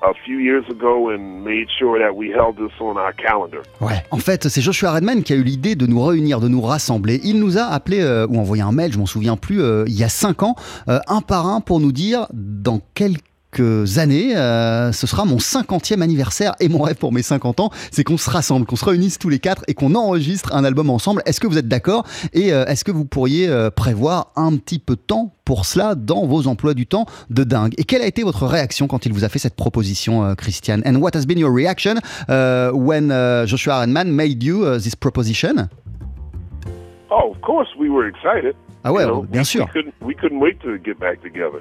a 0.02 0.14
few 0.24 0.38
years 0.38 0.64
ago 0.68 1.10
and 1.10 1.44
made 1.44 1.66
sure 1.78 1.98
that 1.98 2.14
we 2.14 2.30
held 2.30 2.56
this 2.56 2.72
on 2.80 2.96
our 2.96 3.12
calendar. 3.12 3.62
Ouais, 3.80 4.02
en 4.10 4.18
fait, 4.18 4.48
c'est 4.48 4.60
Joshua 4.60 4.92
Redman 4.92 5.22
qui 5.22 5.32
a 5.32 5.36
eu 5.36 5.42
l'idée 5.42 5.74
de 5.74 5.86
nous 5.86 6.02
réunir, 6.02 6.40
de 6.40 6.48
nous 6.48 6.60
rassembler. 6.60 7.20
Il 7.24 7.40
nous 7.40 7.58
a 7.58 7.64
appelé 7.64 8.00
euh, 8.00 8.26
ou 8.28 8.38
envoyé 8.38 8.62
un 8.62 8.72
mail, 8.72 8.92
je 8.92 8.98
m'en 8.98 9.06
souviens 9.06 9.36
plus, 9.36 9.60
euh, 9.60 9.84
il 9.88 9.98
y 9.98 10.04
a 10.04 10.08
cinq 10.08 10.42
ans, 10.42 10.54
euh, 10.88 11.00
un 11.08 11.20
par 11.20 11.46
un 11.46 11.60
pour 11.60 11.80
nous 11.80 11.92
dire 11.92 12.26
dans 12.32 12.80
quel 12.94 13.16
années. 13.60 14.36
Euh, 14.36 14.92
ce 14.92 15.06
sera 15.06 15.24
mon 15.24 15.36
50e 15.36 16.00
anniversaire 16.00 16.54
et 16.60 16.68
mon 16.68 16.82
rêve 16.82 16.96
pour 16.96 17.12
mes 17.12 17.22
50 17.22 17.60
ans, 17.60 17.70
c'est 17.90 18.04
qu'on 18.04 18.18
se 18.18 18.30
rassemble, 18.30 18.66
qu'on 18.66 18.76
se 18.76 18.84
réunisse 18.84 19.18
tous 19.18 19.28
les 19.28 19.38
quatre 19.38 19.62
et 19.68 19.74
qu'on 19.74 19.94
enregistre 19.94 20.54
un 20.54 20.64
album 20.64 20.90
ensemble. 20.90 21.22
Est-ce 21.26 21.40
que 21.40 21.46
vous 21.46 21.58
êtes 21.58 21.68
d'accord? 21.68 22.04
Et 22.32 22.52
euh, 22.52 22.64
est-ce 22.66 22.84
que 22.84 22.92
vous 22.92 23.04
pourriez 23.04 23.48
euh, 23.48 23.70
prévoir 23.70 24.32
un 24.36 24.56
petit 24.56 24.78
peu 24.78 24.96
de 24.96 25.00
temps 25.00 25.34
pour 25.44 25.64
cela 25.64 25.94
dans 25.94 26.26
vos 26.26 26.46
emplois 26.46 26.74
du 26.74 26.86
temps 26.86 27.06
de 27.30 27.44
dingue? 27.44 27.74
Et 27.78 27.84
quelle 27.84 28.02
a 28.02 28.06
été 28.06 28.22
votre 28.22 28.46
réaction 28.46 28.86
quand 28.86 29.06
il 29.06 29.12
vous 29.12 29.24
a 29.24 29.28
fait 29.28 29.38
cette 29.38 29.56
proposition, 29.56 30.34
Christian 30.36 30.80
And 30.84 30.96
what 30.96 31.10
has 31.14 31.26
been 31.26 31.38
your 31.38 31.54
reaction 31.54 31.96
when 32.28 33.08
Joshua 33.46 33.80
Arenman 33.80 34.06
made 34.06 34.42
you 34.42 34.78
this 34.78 34.94
proposition? 34.94 35.68
Oh, 37.10 37.30
of 37.30 37.40
course 37.40 37.68
we 37.78 37.88
were 37.88 38.06
excited. 38.06 38.54
Ah 38.84 38.92
ouais, 38.92 39.04
bien 39.28 39.44
sûr. 39.44 39.66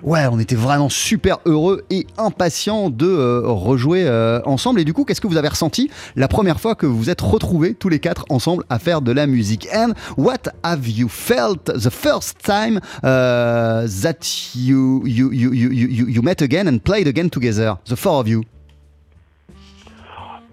Ouais, 0.04 0.28
on 0.32 0.40
était 0.40 0.56
vraiment 0.56 0.90
super 0.90 1.40
heureux 1.46 1.84
et 1.90 2.06
impatients 2.18 2.90
de 2.90 3.08
euh, 3.08 3.42
rejouer 3.46 4.08
euh, 4.08 4.40
ensemble. 4.46 4.80
Et 4.80 4.86
du 4.86 4.94
coup, 4.94 5.04
qu'est-ce 5.04 5.22
que 5.22 5.28
vous 5.28 5.38
avez 5.38 5.48
ressenti 5.48 5.90
la 6.16 6.28
première 6.28 6.60
fois 6.60 6.76
que 6.76 6.86
vous 6.86 6.98
vous 6.98 7.10
êtes 7.10 7.22
retrouvés 7.22 7.74
tous 7.74 7.90
les 7.90 8.00
quatre 8.00 8.26
ensemble 8.30 8.64
à 8.70 8.80
faire 8.80 9.02
de 9.02 9.12
la 9.12 9.26
musique? 9.26 9.68
And 9.74 9.94
what 10.18 10.50
have 10.64 10.88
you 10.88 11.08
felt 11.10 11.66
the 11.66 11.90
first 11.90 12.40
time 12.44 12.80
uh, 13.04 13.88
that 14.04 14.54
you, 14.56 15.02
you, 15.06 15.32
you, 15.32 15.54
you, 15.54 15.72
you, 15.72 16.08
you 16.08 16.22
met 16.22 16.42
again 16.42 16.68
and 16.68 16.80
played 16.80 17.08
again 17.08 17.30
together, 17.30 17.78
the 17.86 17.96
four 17.96 18.20
of 18.20 18.28
you? 18.28 18.44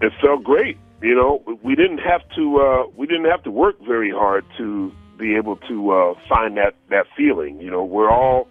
It 0.01 0.11
felt 0.21 0.43
great. 0.43 0.77
You 1.01 1.15
know, 1.15 1.41
we 1.63 1.75
didn't 1.75 1.99
have 1.99 2.21
to 2.35 2.57
uh, 2.57 2.83
we 2.97 3.05
didn't 3.05 3.29
have 3.29 3.43
to 3.43 3.51
work 3.51 3.75
very 3.85 4.11
hard 4.11 4.43
to 4.57 4.91
be 5.17 5.35
able 5.35 5.57
to 5.67 5.91
uh, 5.91 6.13
find 6.27 6.57
that 6.57 6.75
that 6.89 7.05
feeling. 7.15 7.59
You 7.59 7.71
know, 7.71 7.83
we're 7.83 8.09
all 8.09 8.47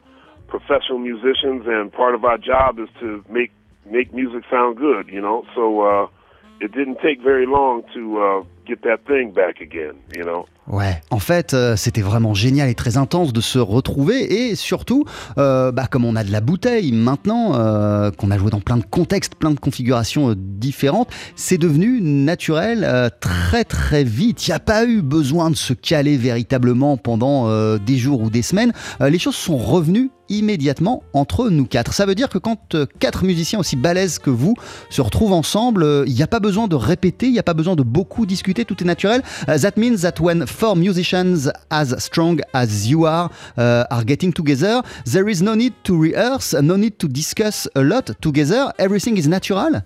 professional 0.48 0.98
musicians, 0.98 1.64
and 1.66 1.92
part 1.92 2.14
of 2.14 2.24
our 2.24 2.38
job 2.38 2.78
is 2.78 2.88
to 3.00 3.24
make 3.28 3.50
make 3.84 4.12
music 4.12 4.44
sound 4.50 4.76
good. 4.76 5.08
You 5.08 5.20
know, 5.20 5.44
so 5.54 5.80
uh, 5.80 6.06
it 6.60 6.72
didn't 6.72 6.98
take 7.02 7.22
very 7.22 7.46
long 7.46 7.82
to 7.94 8.22
uh, 8.22 8.44
get 8.66 8.82
that 8.82 9.06
thing 9.06 9.32
back 9.32 9.60
again. 9.60 10.00
You 10.16 10.24
know. 10.24 10.46
Ouais, 10.66 11.02
en 11.10 11.18
fait, 11.18 11.52
euh, 11.52 11.76
c'était 11.76 12.00
vraiment 12.00 12.32
génial 12.32 12.70
et 12.70 12.74
très 12.74 12.96
intense 12.96 13.34
de 13.34 13.42
se 13.42 13.58
retrouver 13.58 14.48
et 14.48 14.54
surtout, 14.54 15.04
euh, 15.36 15.72
bah, 15.72 15.86
comme 15.90 16.06
on 16.06 16.16
a 16.16 16.24
de 16.24 16.32
la 16.32 16.40
bouteille 16.40 16.90
maintenant, 16.92 17.52
euh, 17.54 18.10
qu'on 18.10 18.30
a 18.30 18.38
joué 18.38 18.50
dans 18.50 18.60
plein 18.60 18.78
de 18.78 18.84
contextes, 18.84 19.34
plein 19.34 19.50
de 19.50 19.60
configurations 19.60 20.34
différentes, 20.36 21.10
c'est 21.36 21.58
devenu 21.58 22.00
naturel 22.00 23.10
très 23.20 23.64
très 23.64 24.04
vite. 24.04 24.46
Il 24.46 24.50
n'y 24.50 24.54
a 24.54 24.60
pas 24.60 24.86
eu 24.86 25.02
besoin 25.02 25.50
de 25.50 25.56
se 25.56 25.74
caler 25.74 26.16
véritablement 26.16 26.96
pendant 26.96 27.76
des 27.78 27.98
jours 27.98 28.22
ou 28.22 28.30
des 28.30 28.42
semaines. 28.42 28.72
les 29.00 29.18
choses 29.18 29.36
sont 29.36 29.58
revenues 29.58 30.10
immédiatement 30.30 31.02
entre 31.12 31.50
nous 31.50 31.66
quatre. 31.66 31.92
Ça 31.92 32.06
veut 32.06 32.14
dire 32.14 32.30
que 32.30 32.38
quand 32.38 32.76
quatre 32.98 33.24
musiciens 33.24 33.58
aussi 33.58 33.76
balèzes 33.76 34.18
que 34.18 34.30
vous 34.30 34.54
se 34.88 35.02
retrouvent 35.02 35.34
ensemble, 35.34 36.04
il 36.06 36.14
n'y 36.14 36.22
a 36.22 36.26
pas 36.26 36.40
besoin 36.40 36.66
de 36.66 36.76
répéter, 36.76 37.26
il 37.26 37.32
n'y 37.32 37.38
a 37.38 37.42
pas 37.42 37.54
besoin 37.54 37.76
de 37.76 37.82
beaucoup 37.82 38.24
discuter, 38.24 38.64
tout 38.64 38.82
est 38.82 38.86
naturel. 38.86 39.22
that 39.46 39.72
means 39.76 39.98
that 39.98 40.14
four 40.54 40.76
musicians 40.76 41.50
as 41.70 42.02
strong 42.02 42.40
as 42.54 42.88
you 42.88 43.04
are 43.04 43.30
uh, 43.56 43.84
are 43.90 44.04
getting 44.04 44.32
together, 44.32 44.82
there 45.04 45.28
is 45.28 45.42
no 45.42 45.54
need 45.54 45.74
to 45.84 45.98
rehearse, 45.98 46.54
no 46.54 46.76
need 46.76 46.98
to 47.00 47.08
discuss 47.08 47.68
a 47.74 47.82
lot 47.82 48.06
together. 48.22 48.72
Everything 48.78 49.16
is 49.16 49.26
natural. 49.28 49.82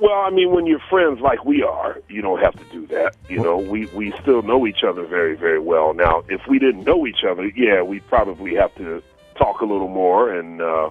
Well, 0.00 0.20
I 0.20 0.30
mean, 0.30 0.52
when 0.52 0.66
you're 0.66 0.82
friends 0.88 1.20
like 1.20 1.44
we 1.44 1.62
are, 1.62 1.98
you 2.08 2.22
don't 2.22 2.40
have 2.40 2.54
to 2.54 2.64
do 2.70 2.86
that. 2.88 3.16
You 3.28 3.40
know, 3.40 3.56
we 3.56 3.86
we 3.86 4.12
still 4.22 4.42
know 4.42 4.66
each 4.66 4.84
other 4.84 5.04
very 5.04 5.34
very 5.36 5.58
well. 5.58 5.92
Now, 5.92 6.22
if 6.28 6.42
we 6.48 6.58
didn't 6.60 6.84
know 6.84 7.06
each 7.06 7.24
other, 7.28 7.46
yeah, 7.56 7.82
we'd 7.82 8.06
probably 8.06 8.54
have 8.54 8.72
to 8.76 9.02
talk 9.36 9.60
a 9.60 9.64
little 9.64 9.88
more, 9.88 10.32
and 10.32 10.62
uh, 10.62 10.90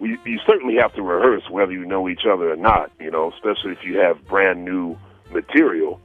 we 0.00 0.18
you 0.24 0.40
certainly 0.44 0.76
have 0.76 0.92
to 0.94 1.02
rehearse 1.02 1.48
whether 1.48 1.72
you 1.72 1.84
know 1.84 2.08
each 2.08 2.26
other 2.28 2.50
or 2.50 2.56
not. 2.56 2.90
You 2.98 3.12
know, 3.12 3.30
especially 3.32 3.72
if 3.72 3.84
you 3.84 3.98
have 3.98 4.26
brand 4.26 4.64
new 4.64 4.98
material. 5.30 6.00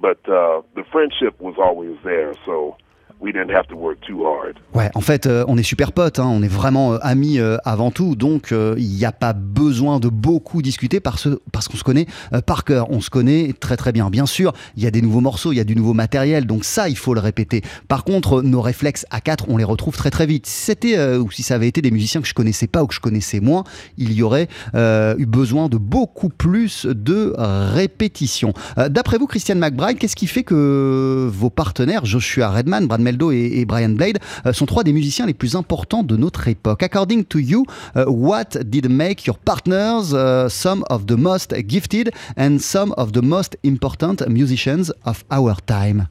But 0.00 0.18
uh, 0.28 0.62
the 0.74 0.84
friendship 0.92 1.40
was 1.40 1.56
always 1.58 1.96
there. 2.04 2.34
So 2.46 2.76
we 3.20 3.32
didn't 3.32 3.54
have 3.54 3.66
to 3.68 3.76
work 3.76 4.00
too 4.00 4.24
hard. 4.24 4.56
Ouais, 4.74 4.90
en 4.94 5.00
fait, 5.00 5.26
euh, 5.26 5.44
on 5.48 5.56
est 5.56 5.62
super 5.62 5.92
potes, 5.92 6.18
hein, 6.18 6.28
on 6.28 6.42
est 6.42 6.48
vraiment 6.48 6.94
euh, 6.94 6.98
amis 7.02 7.38
euh, 7.38 7.56
avant 7.64 7.90
tout, 7.90 8.14
donc 8.14 8.52
il 8.52 8.88
n'y 8.88 9.04
a 9.04 9.12
pas 9.12 9.32
besoin 9.32 9.98
de 10.00 10.08
beaucoup 10.08 10.62
discuter 10.62 11.00
parce, 11.00 11.28
parce 11.52 11.68
qu'on 11.68 11.76
se 11.76 11.84
connaît 11.84 12.06
par 12.46 12.64
cœur, 12.64 12.90
on 12.90 13.00
se 13.00 13.10
connaît 13.10 13.52
très 13.58 13.76
très 13.76 13.92
bien. 13.92 14.10
Bien 14.10 14.26
sûr, 14.26 14.52
il 14.76 14.82
y 14.82 14.86
a 14.86 14.90
des 14.90 15.02
nouveaux 15.02 15.20
morceaux, 15.20 15.52
il 15.52 15.56
y 15.56 15.60
a 15.60 15.64
du 15.64 15.74
nouveau 15.74 15.94
matériel, 15.94 16.46
donc 16.46 16.64
ça, 16.64 16.88
il 16.88 16.96
faut 16.96 17.14
le 17.14 17.20
répéter. 17.20 17.62
Par 17.88 18.04
contre, 18.04 18.42
nos 18.42 18.60
réflexes 18.60 19.06
à 19.10 19.20
quatre, 19.20 19.46
on 19.48 19.56
les 19.56 19.64
retrouve 19.64 19.96
très 19.96 20.10
très 20.10 20.26
vite. 20.26 20.46
Si 20.46 20.64
c'était 20.64 21.16
ou 21.16 21.30
si 21.30 21.42
ça 21.42 21.54
avait 21.54 21.68
été 21.68 21.82
des 21.82 21.90
musiciens 21.90 22.20
que 22.20 22.28
je 22.28 22.34
connaissais 22.34 22.66
pas 22.66 22.82
ou 22.82 22.86
que 22.86 22.94
je 22.94 23.00
connaissais 23.00 23.40
moins, 23.40 23.64
il 23.96 24.12
y 24.12 24.22
aurait 24.22 24.48
eu 24.74 25.26
besoin 25.26 25.68
de 25.68 25.76
beaucoup 25.76 26.28
plus 26.28 26.86
de 26.86 27.34
répétitions. 27.38 28.52
D'après 28.76 29.18
vous, 29.18 29.26
Christian 29.26 29.56
McBride, 29.56 29.98
qu'est-ce 29.98 30.16
qui 30.16 30.26
fait 30.26 30.44
que 30.44 31.28
vos 31.32 31.50
partenaires, 31.50 32.04
Joshua 32.04 32.50
Redman, 32.50 32.86
Brad 32.86 33.00
Meldo 33.08 33.32
et, 33.32 33.64
Brian 33.64 33.90
Blade 33.90 34.18
euh, 34.44 34.52
sont 34.52 34.66
trois 34.66 34.84
des 34.84 34.92
musiciens 34.92 35.26
les 35.26 35.34
plus 35.34 35.56
importants 35.56 36.02
de 36.02 36.16
notre 36.16 36.46
époque. 36.48 36.82
According 36.82 37.24
to 37.24 37.38
you, 37.38 37.64
uh, 37.96 38.04
what 38.06 38.58
did 38.64 38.88
make 38.90 39.26
your 39.26 39.38
partners 39.38 40.12
uh, 40.12 40.48
some 40.48 40.84
of 40.90 41.06
the 41.06 41.16
most 41.16 41.54
gifted 41.66 42.10
and 42.36 42.58
some 42.58 42.92
of 42.98 43.12
the 43.12 43.22
most 43.22 43.56
important 43.64 44.28
musicians 44.28 44.92
of 45.06 45.24
our 45.30 45.54
time? 45.66 46.08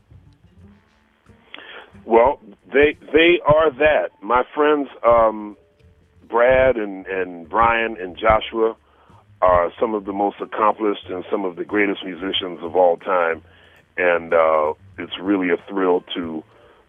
Well, 2.05 2.39
they 2.73 2.97
they 3.13 3.39
are 3.45 3.69
that. 3.77 4.09
My 4.21 4.43
friends 4.55 4.87
um, 5.05 5.55
Brad 6.27 6.77
and, 6.77 7.05
and 7.07 7.47
Brian 7.47 7.97
and 8.01 8.17
Joshua 8.17 8.75
are 9.41 9.71
some 9.79 9.93
of 9.93 10.05
the 10.05 10.13
most 10.13 10.37
accomplished 10.41 11.05
and 11.09 11.23
some 11.29 11.45
of 11.45 11.57
the 11.57 11.63
greatest 11.63 12.03
musicians 12.03 12.59
of 12.63 12.75
all 12.75 12.97
time, 12.97 13.43
and 13.97 14.33
uh, 14.33 14.73
it's 14.97 15.13
really 15.21 15.49
a 15.49 15.57
thrill 15.69 16.03
to 16.15 16.43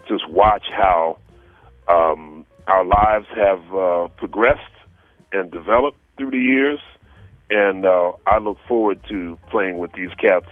just 0.08 0.28
watch 0.28 0.64
how 0.70 1.18
um, 1.88 2.44
our 2.66 2.84
lives 2.84 3.26
have 3.34 3.74
uh, 3.74 4.08
progressed 4.16 4.60
and 5.32 5.50
developed 5.50 5.98
through 6.16 6.30
the 6.30 6.38
years. 6.38 6.80
And 7.50 7.86
uh, 7.86 8.12
I 8.26 8.38
look 8.38 8.58
forward 8.66 9.00
to 9.08 9.38
playing 9.50 9.78
with 9.78 9.92
these 9.92 10.12
cats 10.20 10.48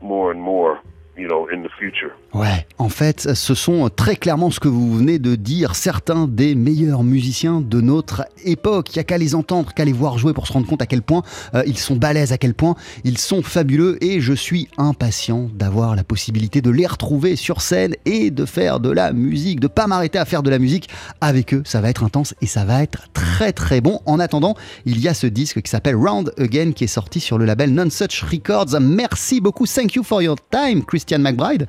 more 0.00 0.30
and 0.30 0.40
more 0.40 0.80
you 1.16 1.28
know, 1.28 1.46
in 1.48 1.62
the 1.62 1.68
future. 1.78 2.14
Ouais, 2.34 2.66
en 2.78 2.88
fait, 2.88 3.34
ce 3.34 3.54
sont 3.54 3.90
très 3.94 4.16
clairement 4.16 4.50
ce 4.50 4.58
que 4.58 4.68
vous 4.68 4.96
venez 4.96 5.18
de 5.18 5.34
dire, 5.34 5.74
certains 5.74 6.26
des 6.26 6.54
meilleurs 6.54 7.02
musiciens 7.02 7.60
de 7.60 7.82
notre 7.82 8.24
époque. 8.44 8.88
Il 8.90 8.96
n'y 8.96 9.00
a 9.00 9.04
qu'à 9.04 9.18
les 9.18 9.34
entendre, 9.34 9.74
qu'à 9.74 9.84
les 9.84 9.92
voir 9.92 10.16
jouer 10.16 10.32
pour 10.32 10.46
se 10.46 10.52
rendre 10.54 10.66
compte 10.66 10.80
à 10.80 10.86
quel 10.86 11.02
point 11.02 11.22
euh, 11.54 11.62
ils 11.66 11.76
sont 11.76 11.94
balèzes, 11.94 12.32
à 12.32 12.38
quel 12.38 12.54
point 12.54 12.74
ils 13.04 13.18
sont 13.18 13.42
fabuleux. 13.42 14.02
Et 14.02 14.22
je 14.22 14.32
suis 14.32 14.68
impatient 14.78 15.50
d'avoir 15.54 15.94
la 15.94 16.04
possibilité 16.04 16.62
de 16.62 16.70
les 16.70 16.86
retrouver 16.86 17.36
sur 17.36 17.60
scène 17.60 17.94
et 18.06 18.30
de 18.30 18.46
faire 18.46 18.80
de 18.80 18.88
la 18.88 19.12
musique, 19.12 19.60
de 19.60 19.68
pas 19.68 19.86
m'arrêter 19.86 20.18
à 20.18 20.24
faire 20.24 20.42
de 20.42 20.48
la 20.48 20.58
musique 20.58 20.88
avec 21.20 21.52
eux. 21.52 21.62
Ça 21.66 21.82
va 21.82 21.90
être 21.90 22.02
intense 22.02 22.34
et 22.40 22.46
ça 22.46 22.64
va 22.64 22.82
être 22.82 23.08
très 23.12 23.52
très 23.52 23.82
bon. 23.82 24.00
En 24.06 24.18
attendant, 24.18 24.56
il 24.86 25.00
y 25.00 25.08
a 25.08 25.12
ce 25.12 25.26
disque 25.26 25.60
qui 25.60 25.70
s'appelle 25.70 25.96
Round 25.96 26.32
Again 26.38 26.72
qui 26.72 26.84
est 26.84 26.86
sorti 26.86 27.20
sur 27.20 27.36
le 27.36 27.44
label 27.44 27.74
Non 27.74 27.90
Such 27.90 28.22
Records. 28.22 28.80
Merci 28.80 29.42
beaucoup. 29.42 29.66
Thank 29.66 29.96
you 29.96 30.02
for 30.02 30.22
your 30.22 30.36
time, 30.50 30.82
Christian 30.82 31.18
McBride. 31.18 31.68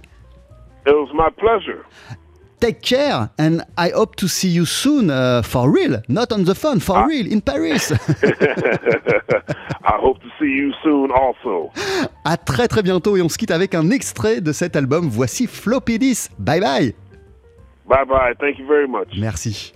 It 0.85 0.91
was 0.91 1.09
my 1.13 1.29
pleasure. 1.29 1.85
Take 2.59 2.81
care, 2.81 3.29
and 3.37 3.61
I 3.77 3.89
hope 3.89 4.15
to 4.15 4.27
see 4.29 4.47
you 4.47 4.65
soon 4.65 5.09
uh, 5.09 5.41
for 5.41 5.69
real, 5.69 6.01
not 6.07 6.31
on 6.31 6.45
the 6.45 6.55
phone, 6.55 6.79
for 6.79 7.05
real, 7.05 7.29
in 7.29 7.41
Paris. 7.41 7.91
I 9.83 9.97
hope 9.99 10.21
to 10.21 10.29
see 10.39 10.47
you 10.47 10.71
soon 10.81 11.11
also. 11.11 11.71
à 12.23 12.37
très 12.37 12.69
très 12.69 12.81
bientôt 12.81 13.17
et 13.17 13.21
on 13.21 13.27
se 13.27 13.37
quitte 13.37 13.51
avec 13.51 13.75
un 13.75 13.89
extrait 13.91 14.39
de 14.39 14.53
cet 14.53 14.77
album. 14.77 15.09
Voici 15.09 15.45
Floppy 15.45 15.99
Disk. 15.99 16.31
Bye 16.39 16.61
bye. 16.61 16.95
Bye 17.85 18.05
bye. 18.05 18.33
Thank 18.39 18.59
you 18.59 18.65
very 18.65 18.87
much. 18.87 19.09
Merci. 19.17 19.73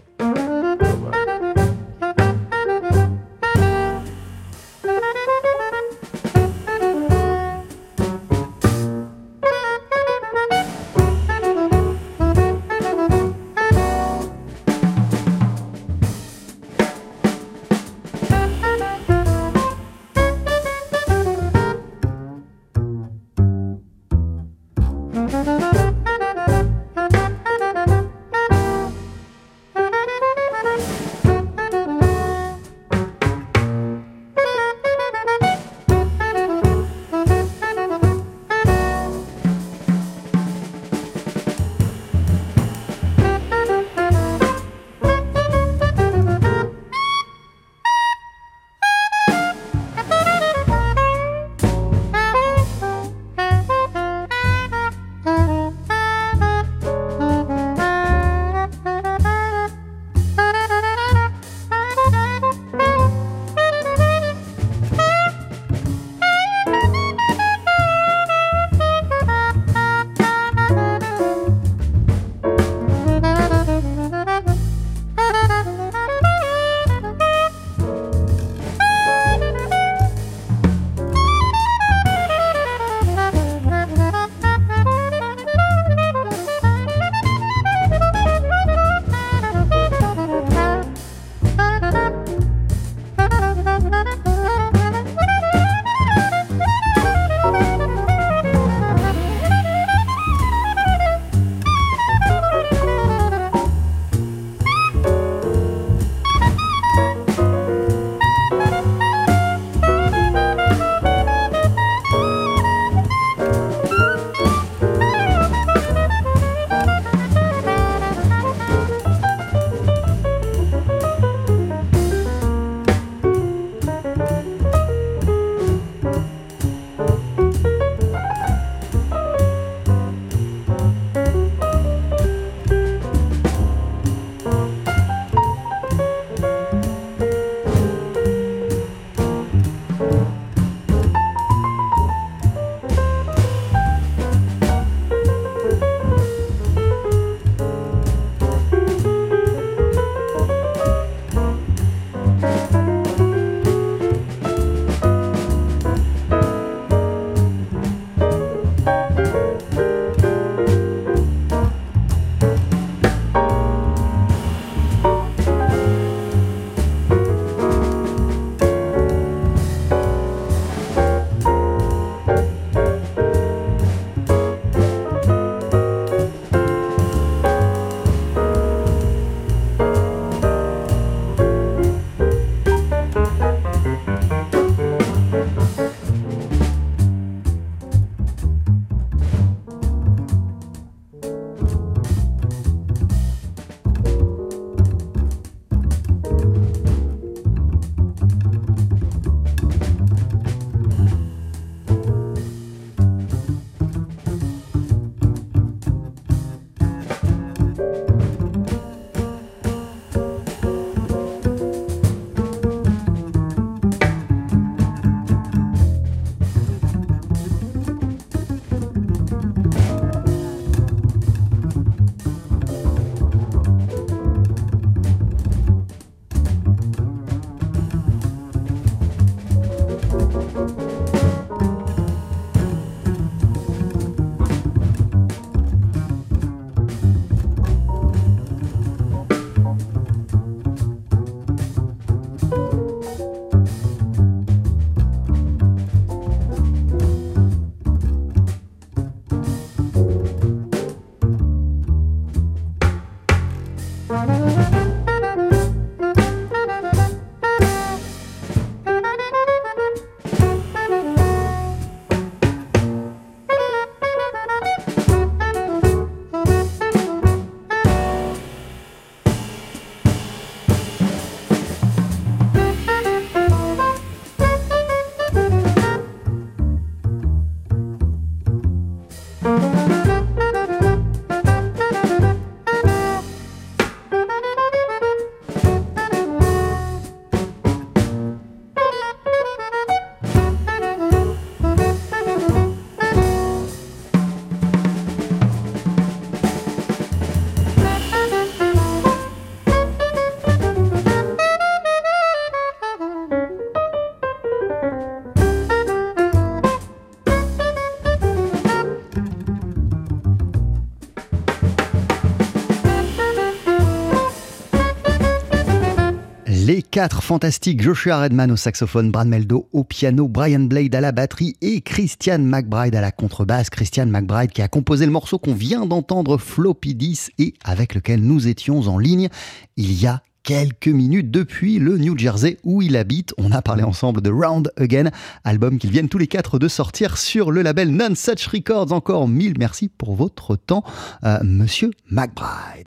Quatre 316.98 317.22
fantastiques 317.22 317.84
Joshua 317.84 318.24
Redman 318.24 318.52
au 318.52 318.56
saxophone, 318.56 319.12
Brad 319.12 319.28
Meldo 319.28 319.70
au 319.72 319.84
piano, 319.84 320.28
Brian 320.28 320.62
Blade 320.62 320.95
à 320.95 321.00
la 321.00 321.12
batterie 321.12 321.56
et 321.62 321.82
Christian 321.82 322.39
McBride 322.39 322.95
à 322.95 323.02
la 323.02 323.12
contrebasse. 323.12 323.70
Christian 323.70 324.08
McBride 324.08 324.50
qui 324.50 324.64
a 324.64 324.68
composé 324.68 325.06
le 325.06 325.12
morceau 325.12 325.38
qu'on 325.38 325.54
vient 325.54 325.86
d'entendre, 325.86 326.39
Floppy 326.39 326.95
10, 326.95 327.30
et 327.38 327.54
avec 327.64 327.93
lequel 327.93 328.22
nous 328.22 328.48
étions 328.48 328.80
en 328.88 328.98
ligne 328.98 329.30
il 329.76 329.93
y 329.93 330.08
a 330.08 330.24
quelques 330.41 330.88
minutes 330.88 331.30
depuis 331.30 331.78
le 331.78 332.00
New 332.00 332.18
Jersey 332.18 332.58
où 332.64 332.82
il 332.82 332.98
habite. 332.98 333.32
On 333.38 333.52
a 333.52 333.62
parlé 333.62 333.84
ensemble 333.84 334.22
de 334.22 334.32
Round 334.32 334.72
Again, 334.78 335.12
album 335.43 335.78
qu'ils 335.78 335.91
viennent 335.91 336.10
tous 336.10 336.18
les 336.18 336.26
quatre 336.26 336.58
de 336.58 336.68
sortir 336.68 337.20
sur 337.20 337.52
le 337.52 337.62
label 337.62 337.91
None 337.91 338.16
Such 338.16 338.48
Records. 338.48 338.91
Encore 338.91 339.28
mille 339.28 339.54
merci 339.60 339.88
pour 339.88 340.16
votre 340.16 340.56
temps, 340.56 340.84
euh, 341.24 341.38
monsieur 341.43 341.91
McBride. 342.10 342.86